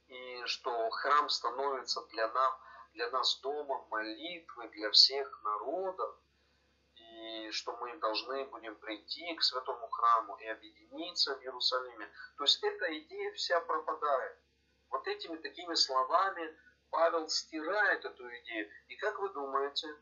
[0.08, 2.54] и что храм становится для нас,
[2.94, 6.16] для нас домом молитвы для всех народов,
[6.96, 12.10] и что мы должны будем прийти к святому храму и объединиться в Иерусалиме.
[12.36, 14.38] То есть эта идея вся пропадает.
[14.90, 16.56] Вот этими такими словами
[16.90, 18.70] Павел стирает эту идею.
[18.88, 19.96] И как вы думаете,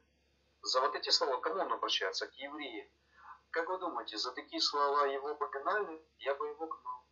[0.62, 2.26] за вот эти слова кому он обращается?
[2.26, 2.88] К евреям.
[3.58, 6.00] Как вы думаете, за такие слова его бы гнали?
[6.18, 7.02] Я бы его гнал.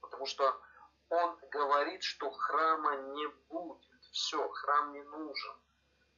[0.00, 0.60] Потому что
[1.08, 4.00] он говорит, что храма не будет.
[4.12, 5.56] Все, храм не нужен.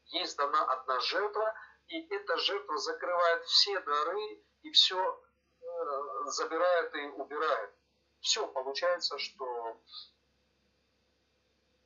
[0.09, 1.55] Есть дана одна жертва,
[1.89, 5.25] и эта жертва закрывает все дары и все
[5.63, 7.75] э, забирает и убирает.
[8.21, 9.81] Все, получается, что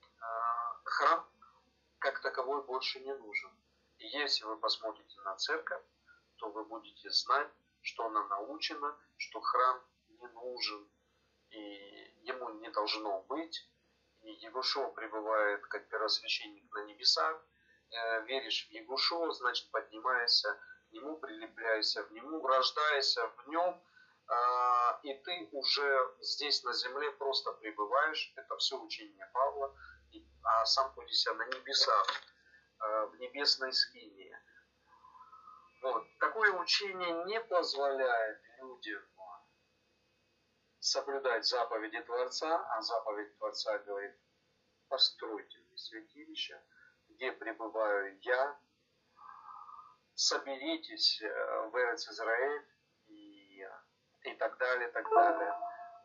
[0.03, 0.24] э,
[0.82, 1.30] храм
[2.01, 3.53] как таковой больше не нужен.
[3.98, 5.84] И если вы посмотрите на церковь,
[6.41, 7.49] то вы будете знать,
[7.82, 10.88] что она научена, что храм не нужен,
[11.51, 13.68] и ему не должно быть.
[14.22, 17.43] И Егушо пребывает как первосвященник на небесах.
[17.91, 23.82] Э, веришь в Егушо, значит поднимайся к нему, прилепляйся в нему, рождайся в нем,
[24.26, 28.32] а, и ты уже здесь на земле просто пребываешь.
[28.36, 29.74] Это все учение Павла,
[30.43, 32.07] а сам ходишься на небесах,
[32.80, 34.19] э, в небесной скинии.
[35.82, 36.06] Вот.
[36.18, 39.02] Такое учение не позволяет людям
[40.78, 44.16] соблюдать заповеди Творца, а заповедь Творца говорит,
[44.88, 46.60] постройте мне святилище,
[47.08, 48.58] где пребываю я,
[50.14, 52.66] соберитесь э, в Эрец Израиль
[53.06, 53.66] и,
[54.22, 55.54] и так далее, и так далее.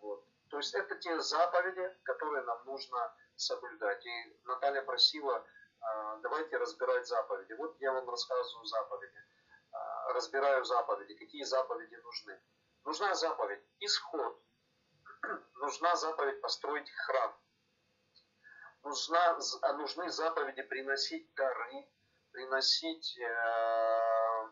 [0.01, 0.25] Вот.
[0.49, 4.05] То есть это те заповеди, которые нам нужно соблюдать.
[4.05, 5.45] И Наталья просила,
[5.81, 7.53] а, давайте разбирать заповеди.
[7.53, 9.19] Вот я вам рассказываю заповеди.
[10.13, 11.15] Разбираю заповеди.
[11.15, 12.39] Какие заповеди нужны?
[12.83, 14.41] Нужна заповедь исход
[15.55, 17.35] нужна заповедь построить храм.
[18.83, 21.87] Нужна, а нужны заповеди приносить дары,
[22.31, 24.49] приносить э,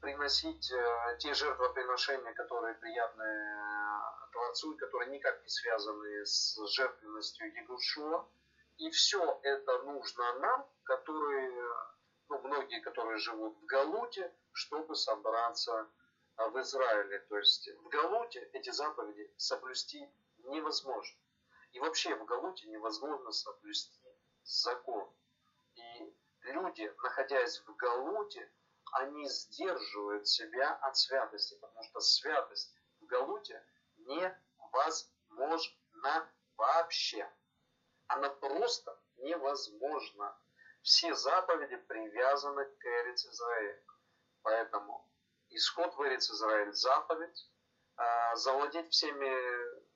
[0.00, 7.54] приносить э, те жертвоприношения, которые приятны э, Творцу и которые никак не связаны с жертвенностью
[7.54, 8.28] Егушуа.
[8.78, 11.50] И все это нужно нам, которые,
[12.28, 15.88] ну, многие, которые живут в Галуте, чтобы собраться
[16.36, 20.06] а в Израиле, то есть в Галуте эти заповеди соблюсти
[20.44, 21.18] невозможно.
[21.72, 23.98] И вообще в Галуте невозможно соблюсти
[24.44, 25.10] закон.
[25.74, 28.52] И люди, находясь в Галуте,
[28.92, 33.64] они сдерживают себя от святости, потому что святость в Галуте
[33.96, 37.26] невозможна вообще.
[38.08, 40.36] Она просто невозможна.
[40.82, 43.84] Все заповеди привязаны к Эрец Израиль.
[44.42, 45.08] Поэтому
[45.50, 47.50] исход в Эрец Израиль заповедь,
[47.96, 49.32] а, завладеть всеми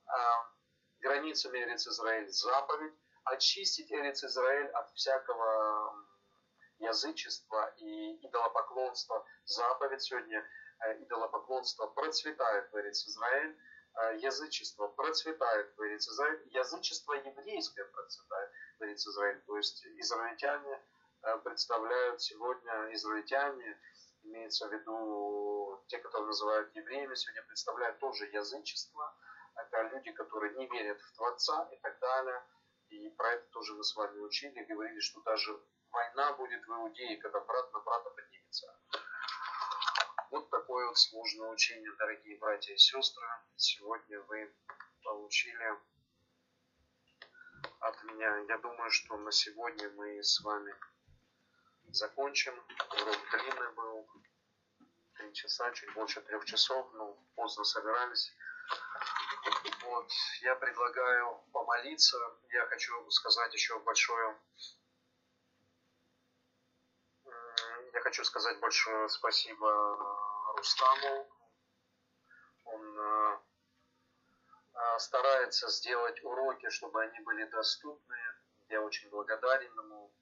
[0.07, 0.51] а,
[1.01, 6.07] границами Эрец Израиль заповедь, очистить Эрец Израиль от всякого
[6.79, 10.03] язычества и идолопоклонства заповедь.
[10.03, 10.45] Сегодня
[10.81, 13.59] э, идолопоклонство процветает в Эрец Израиль, э,
[14.19, 18.51] язычество процветает Эрец Израиль, язычество еврейское процветает
[18.81, 19.41] Эрец Израиль.
[19.47, 20.83] То есть израильтяне
[21.23, 23.79] э, представляют сегодня, израильтяне
[24.23, 29.15] имеется в виду те, которые называют евреями, сегодня представляют тоже язычество.
[29.57, 32.43] Это люди, которые не верят в Творца и так далее.
[32.89, 35.61] И про это тоже мы с вами учили, говорили, что даже
[35.91, 38.31] война будет в Иудее, когда брат на брата поднимет.
[40.31, 43.27] Вот такое вот сложное учение, дорогие братья и сестры.
[43.57, 44.55] Сегодня вы
[45.03, 45.77] получили
[47.81, 48.39] от меня.
[48.49, 50.73] Я думаю, что на сегодня мы с вами
[51.89, 52.55] закончим.
[52.93, 54.09] Урок длинный был.
[55.15, 56.89] Три часа, чуть больше трех часов.
[56.93, 58.33] Ну, поздно собирались.
[59.83, 60.13] Вот,
[60.43, 62.19] я предлагаю помолиться.
[62.53, 64.39] Я хочу сказать еще большое
[67.93, 71.29] я хочу сказать большое спасибо э, Рустаму.
[72.65, 73.39] Он э,
[74.75, 78.17] э, старается сделать уроки, чтобы они были доступны.
[78.69, 80.13] Я очень благодарен ему.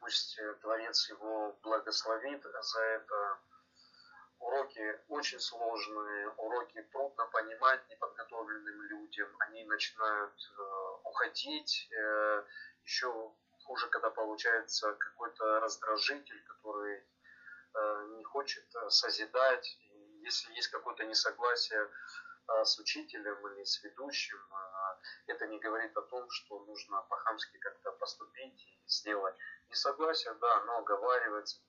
[0.00, 3.38] Пусть Творец его благословит за это.
[4.40, 9.28] Уроки очень сложные, уроки трудно понимать неподготовленным людям.
[9.38, 10.34] Они начинают
[11.04, 11.88] уходить.
[12.84, 13.32] Еще
[13.64, 16.96] хуже, когда получается какой-то раздражитель, который
[17.74, 19.78] э, не хочет э, созидать.
[20.22, 24.38] Если есть какое-то несогласие э, с учителем или с ведущим,
[25.26, 29.34] это не говорит о том, что нужно по-хамски как-то поступить и сделать.
[29.68, 31.60] Несогласие, да, оно оговаривается.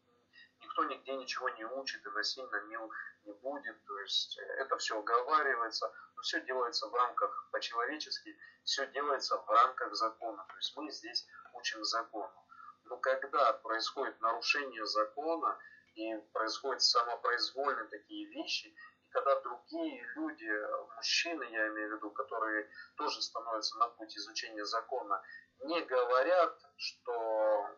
[0.61, 2.77] Никто нигде ничего не учит и насильно не,
[3.25, 3.83] не будет.
[3.85, 9.93] То есть это все оговаривается, но все делается в рамках по-человечески, все делается в рамках
[9.95, 10.45] закона.
[10.47, 12.45] То есть мы здесь учим закону.
[12.85, 15.57] Но когда происходит нарушение закона
[15.95, 18.67] и происходят самопроизвольные такие вещи,
[19.01, 20.49] и когда другие люди,
[20.95, 25.21] мужчины, я имею в виду, которые тоже становятся на путь изучения закона,
[25.63, 27.69] не говорят, что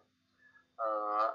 [0.77, 1.33] э,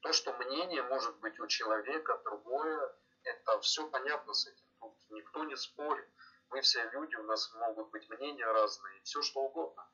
[0.00, 2.94] то, что мнение может быть у человека другое,
[3.24, 4.64] это все понятно с этим.
[4.80, 6.08] Тут никто не спорит.
[6.50, 9.86] Мы все люди, у нас могут быть мнения разные, все что угодно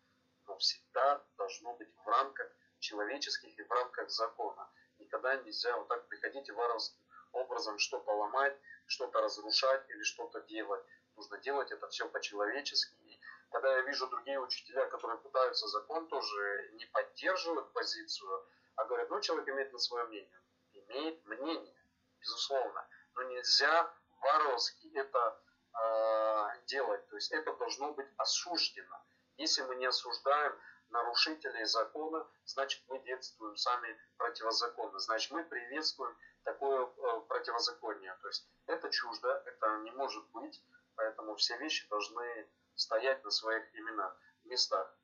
[0.46, 4.70] но всегда должно быть в рамках человеческих и в рамках закона.
[4.98, 7.00] Никогда нельзя вот так приходить и варварским
[7.32, 8.56] образом что-то ломать,
[8.86, 10.84] что-то разрушать или что-то делать.
[11.16, 12.94] Нужно делать это все по-человечески.
[13.04, 13.20] И
[13.50, 18.46] когда я вижу другие учителя, которые пытаются закон, тоже не поддерживают позицию,
[18.76, 20.40] а говорят, ну человек имеет на свое мнение.
[20.72, 21.76] Имеет мнение,
[22.20, 22.86] безусловно.
[23.14, 25.40] Но нельзя варварски это
[25.74, 27.06] э, делать.
[27.08, 29.02] То есть это должно быть осуждено.
[29.36, 30.58] Если мы не осуждаем
[30.90, 34.98] нарушителей закона, значит мы действуем сами противозаконно.
[34.98, 38.16] Значит мы приветствуем такое э, противозаконие.
[38.22, 40.62] То есть это чуждо, это не может быть,
[40.94, 44.94] поэтому все вещи должны стоять на своих именах, местах.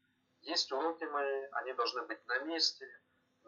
[0.42, 2.88] Есть уроки мои, они должны быть на месте,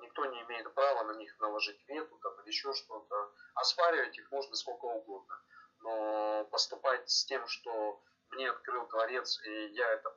[0.04, 3.32] никто не имеет права на них наложить вету там, или еще что-то.
[3.54, 5.40] Оспаривать их можно сколько угодно.
[5.80, 8.00] Но поступать с тем, что
[8.30, 10.16] мне открыл Творец, и я это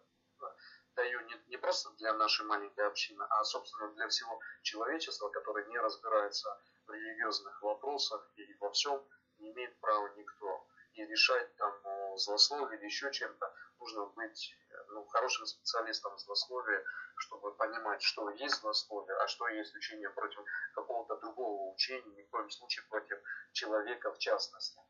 [0.95, 5.77] даю не, не просто для нашей маленькой общины, а, собственно, для всего человечества, которое не
[5.77, 9.01] разбирается в религиозных вопросах и во всем
[9.37, 10.67] не имеет права никто.
[10.97, 14.55] И решать там о злословии или еще чем-то нужно быть
[14.87, 16.83] ну, хорошим специалистом в злословии,
[17.17, 20.43] чтобы понимать, что есть злословие, а что есть учение против
[20.73, 23.19] какого-то другого учения, ни в коем случае против
[23.51, 24.81] человека в частности.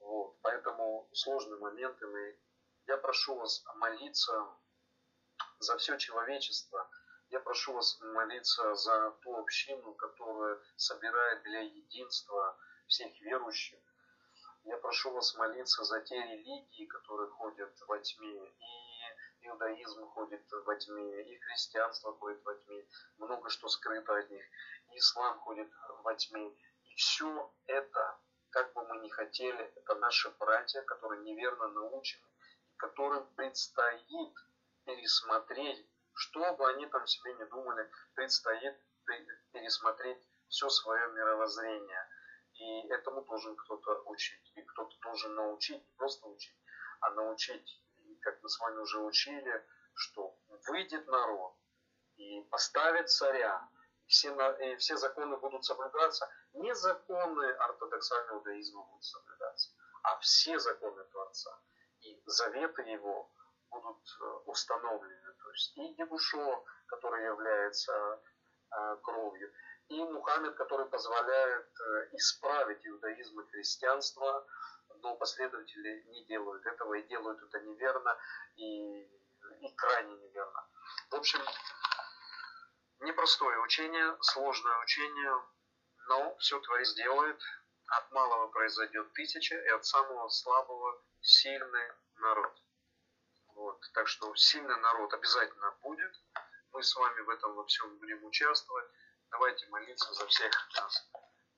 [0.00, 0.36] Вот.
[0.42, 2.38] Поэтому сложные моменты мы
[2.86, 4.48] я прошу вас молиться
[5.60, 6.90] за все человечество.
[7.30, 13.78] Я прошу вас молиться за ту общину, которая собирает для единства всех верующих.
[14.64, 18.48] Я прошу вас молиться за те религии, которые ходят во тьме.
[18.48, 22.86] И иудаизм ходит во тьме, и христианство ходит во тьме.
[23.18, 24.44] Много что скрыто от них.
[24.90, 25.70] И ислам ходит
[26.02, 26.48] во тьме.
[26.84, 28.18] И все это,
[28.50, 32.26] как бы мы ни хотели, это наши братья, которые неверно научены
[32.82, 34.34] которым предстоит
[34.84, 38.74] пересмотреть, что бы они там себе не думали, предстоит
[39.52, 40.18] пересмотреть
[40.48, 42.08] все свое мировоззрение.
[42.62, 44.52] И этому должен кто-то учить.
[44.54, 46.56] И кто-то должен научить, не просто учить,
[47.00, 51.56] а научить, и как мы с вами уже учили, что выйдет народ
[52.16, 53.68] и поставит царя,
[54.04, 56.30] и все, и все законы будут соблюдаться.
[56.52, 59.70] Не законы ортодоксального иудаизма будут соблюдаться,
[60.04, 61.58] а все законы Творца
[62.02, 63.28] и заветы его
[63.70, 65.34] будут э, установлены.
[65.42, 67.92] То есть и Дебушо, который является
[68.70, 69.52] э, кровью,
[69.92, 74.46] и Мухаммед, который позволяет э, исправить иудаизм и христианство,
[75.02, 78.16] но последователи не делают этого и делают это неверно
[78.56, 79.02] и,
[79.60, 80.66] и крайне неверно.
[81.10, 81.40] В общем,
[83.00, 85.42] непростое учение, сложное учение,
[86.08, 87.40] но все Творец делает.
[87.88, 92.62] От малого произойдет тысяча, и от самого слабого сильный народ.
[93.48, 93.78] Вот.
[93.92, 96.14] Так что сильный народ обязательно будет.
[96.72, 98.86] Мы с вами в этом во всем будем участвовать.
[99.32, 101.08] Давайте молиться за всех нас.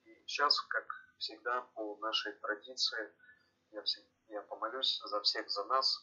[0.05, 0.87] И сейчас, как
[1.19, 3.13] всегда, по нашей традиции,
[3.73, 6.03] я, всег, я помолюсь за всех, за нас,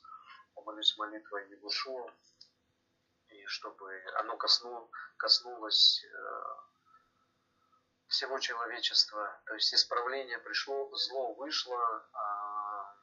[0.53, 2.13] помолюсь молитвой Егушуа,
[3.29, 6.43] и чтобы оно коснуло, коснулось э,
[8.07, 9.41] всего человечества.
[9.45, 12.95] То есть исправление пришло, зло вышло, а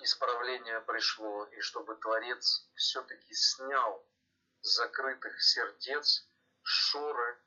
[0.00, 4.04] исправление пришло, и чтобы Творец все-таки снял
[4.62, 6.28] закрытых сердец
[6.68, 7.40] шоры,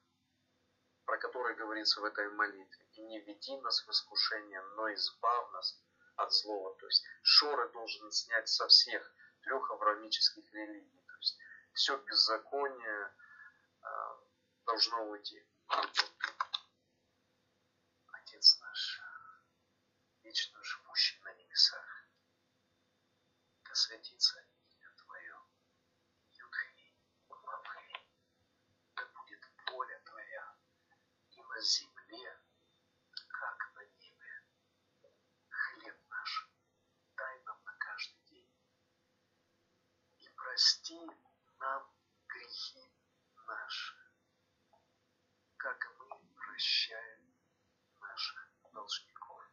[1.06, 2.85] про которые говорится в этой молитве.
[2.93, 5.80] И не веди нас в искушение, но избав нас
[6.15, 6.76] от злого.
[6.77, 11.03] То есть шоры должен снять со всех трех авраамических религий.
[11.07, 11.38] То есть
[11.73, 13.14] все беззаконие,
[14.65, 15.45] должно уйти.
[18.11, 19.02] Отец наш,
[20.23, 22.06] вечно живущий на небесах,
[23.65, 25.38] да святится имя Твое,
[26.31, 26.93] Юдхи,
[27.30, 27.98] Вавхи,
[28.95, 29.39] да будет
[29.72, 30.56] воля Твоя
[31.31, 32.41] и на земле,
[33.27, 34.33] как на небе.
[35.47, 36.49] Хлеб наш
[37.15, 38.51] дай нам на каждый день
[40.17, 40.99] и прости
[41.59, 41.83] нам
[42.27, 42.91] грехи
[43.45, 43.95] наши,
[45.57, 47.35] как мы прощаем
[47.99, 49.43] наших должников.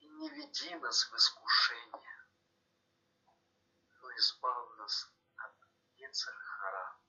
[0.00, 2.28] И не веди нас в искушение,
[4.02, 5.54] но избав нас от
[5.94, 6.99] Ецархара,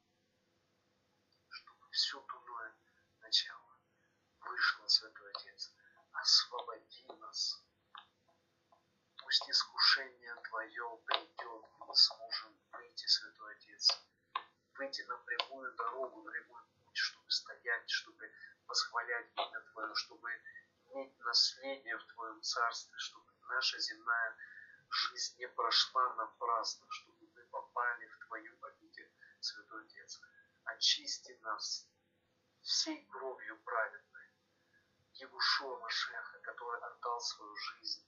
[1.92, 2.74] чтобы все дурное
[3.22, 3.78] начало
[4.40, 5.74] вышло, Святой Отец,
[6.14, 7.64] освободи нас.
[9.18, 14.04] Пусть искушение Твое придет, и мы сможем выйти, Святой Отец,
[14.76, 18.32] выйти на прямую дорогу, на прямой путь, чтобы стоять, чтобы
[18.68, 20.30] восхвалять имя Твое, чтобы
[20.94, 24.38] иметь наследие в Твоем Царстве, чтобы наша земная
[24.90, 29.12] жизнь не прошла напрасно, чтобы мы попали в Твою обитель,
[29.42, 30.22] Святой Отец.
[30.66, 31.88] Очисти нас
[32.62, 34.32] всей кровью праведной,
[35.14, 38.08] Егушуа Машеха, который отдал свою жизнь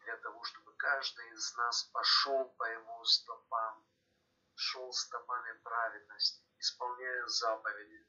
[0.00, 3.84] для того, чтобы каждый из нас пошел по его стопам,
[4.54, 8.06] шел стопами праведности, исполняя заповеди,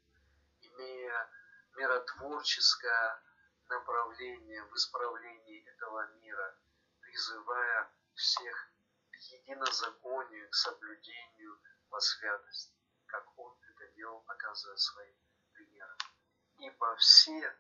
[0.62, 1.30] имея
[1.76, 3.22] миротворческое
[3.68, 6.58] направление в исправлении этого мира,
[7.02, 8.72] призывая всех
[9.12, 11.60] к единозаконию, к соблюдению
[11.90, 12.75] во святость,
[13.16, 15.16] как Он это делал, показывая своим
[15.54, 15.98] примером.
[16.58, 17.58] Ибо все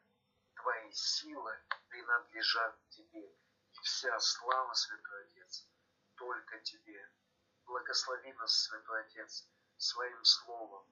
[0.56, 1.58] Твои силы
[1.88, 5.68] принадлежат Тебе, и вся слава, Святой Отец,
[6.18, 7.10] только Тебе.
[7.66, 10.86] Благослови нас, Святой Отец, своим словом.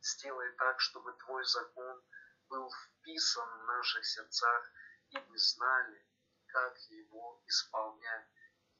[0.00, 2.02] Сделай так, чтобы Твой закон
[2.48, 4.72] был вписан в наших сердцах,
[5.10, 6.06] и мы знали,
[6.46, 8.26] как его исполнять,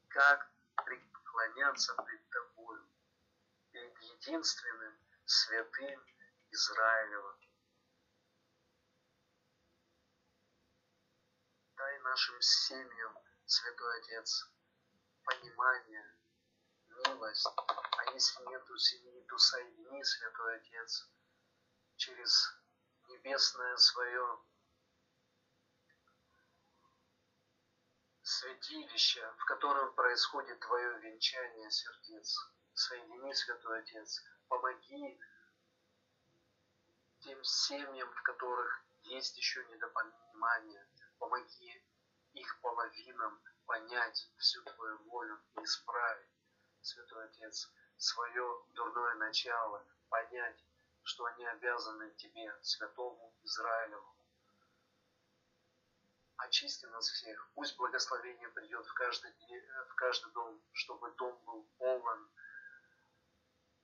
[0.09, 0.51] как
[0.85, 2.89] преклоняться пред Тобою,
[3.70, 6.06] перед единственным святым
[6.50, 7.38] Израилевым.
[11.76, 13.14] Дай нашим семьям,
[13.44, 14.50] Святой Отец,
[15.24, 16.18] понимание,
[16.88, 21.10] милость, а если нету семьи, то соедини, Святой Отец,
[21.96, 22.48] через
[23.09, 24.38] небесное свое
[28.22, 32.34] святилище, в котором происходит Твое венчание сердец.
[32.72, 35.18] Соедини, Святой Отец, помоги
[37.20, 40.86] тем семьям, в которых есть еще недопонимание,
[41.18, 41.84] помоги
[42.32, 46.30] их половинам понять всю Твою волю и исправить,
[46.80, 50.64] Святой Отец, свое дурное начало, понять,
[51.02, 54.14] что они обязаны Тебе, святому Израилеву.
[56.36, 59.32] Очисти нас всех, пусть благословение придет в каждый,
[59.88, 62.30] в каждый дом, чтобы дом был полон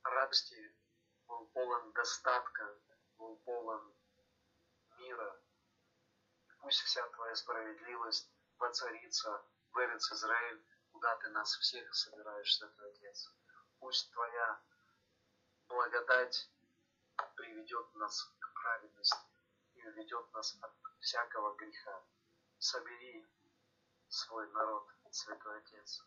[0.05, 0.75] радости,
[1.27, 2.77] был полон достатка,
[3.17, 3.93] был полон
[4.97, 5.41] мира.
[6.59, 13.31] Пусть вся Твоя справедливость воцарится в Израиль, куда Ты нас всех собираешь, Святой Отец.
[13.79, 14.61] Пусть Твоя
[15.67, 16.49] благодать
[17.35, 19.17] приведет нас к праведности
[19.73, 22.03] и уведет нас от всякого греха.
[22.57, 23.27] Собери
[24.07, 26.03] свой народ, Святой Отец.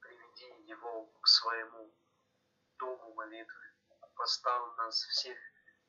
[0.00, 1.94] Приведи его к своему
[2.78, 3.72] дому молитвы.
[4.14, 5.38] Поставь нас всех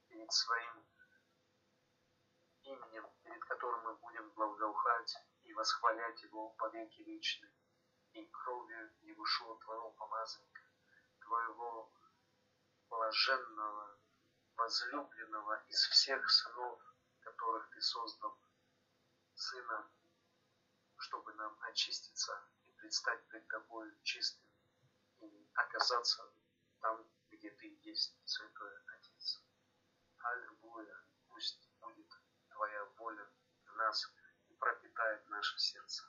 [0.07, 0.85] перед своим
[2.63, 7.51] именем, перед которым мы будем благоухать и восхвалять Его по веки вечные,
[8.13, 10.61] и кровью Егушуа Твоего помазанника,
[11.19, 11.91] Твоего
[12.89, 13.97] блаженного,
[14.55, 16.81] возлюбленного из всех сынов,
[17.21, 18.37] которых Ты создал,
[19.35, 19.91] Сына,
[20.97, 24.45] чтобы нам очиститься и предстать пред Тобой чистым
[25.19, 26.31] и оказаться
[26.81, 29.41] там, где Ты есть, Святой Отец.
[30.19, 32.11] Аллилуйя, пусть будет
[32.49, 33.27] Твоя воля
[33.65, 34.13] в нас
[34.49, 36.03] и пропитает наше сердце.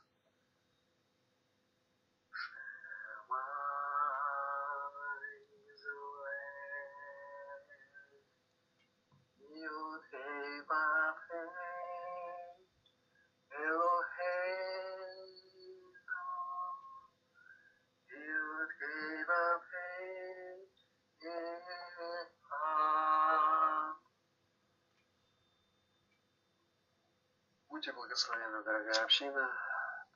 [27.87, 29.49] Будьте благословенны, дорогая община.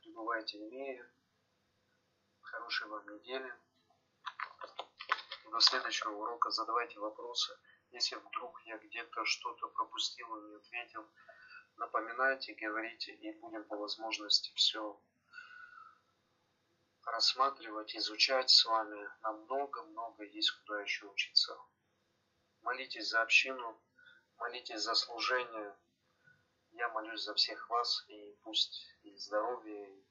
[0.03, 1.09] Пребывайте в мире.
[2.41, 3.55] Хорошей вам недели.
[5.53, 7.57] До следующего урока задавайте вопросы.
[7.91, 11.09] Если вдруг я где-то что-то пропустил и не ответил,
[11.77, 15.01] напоминайте, говорите, и будем по возможности все
[17.05, 19.09] рассматривать, изучать с вами.
[19.23, 21.57] Нам много-много есть куда еще учиться.
[22.63, 23.81] Молитесь за общину,
[24.39, 25.77] молитесь за служение.
[26.81, 30.03] Я молюсь за всех вас, и пусть и здоровье,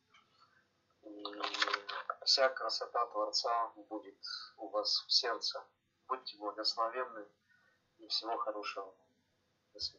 [1.01, 1.23] и
[2.25, 4.23] вся красота Творца будет
[4.55, 5.65] у вас в сердце.
[6.07, 7.25] Будьте благословенны
[7.97, 8.93] и всего хорошего.
[9.73, 9.97] До свидания.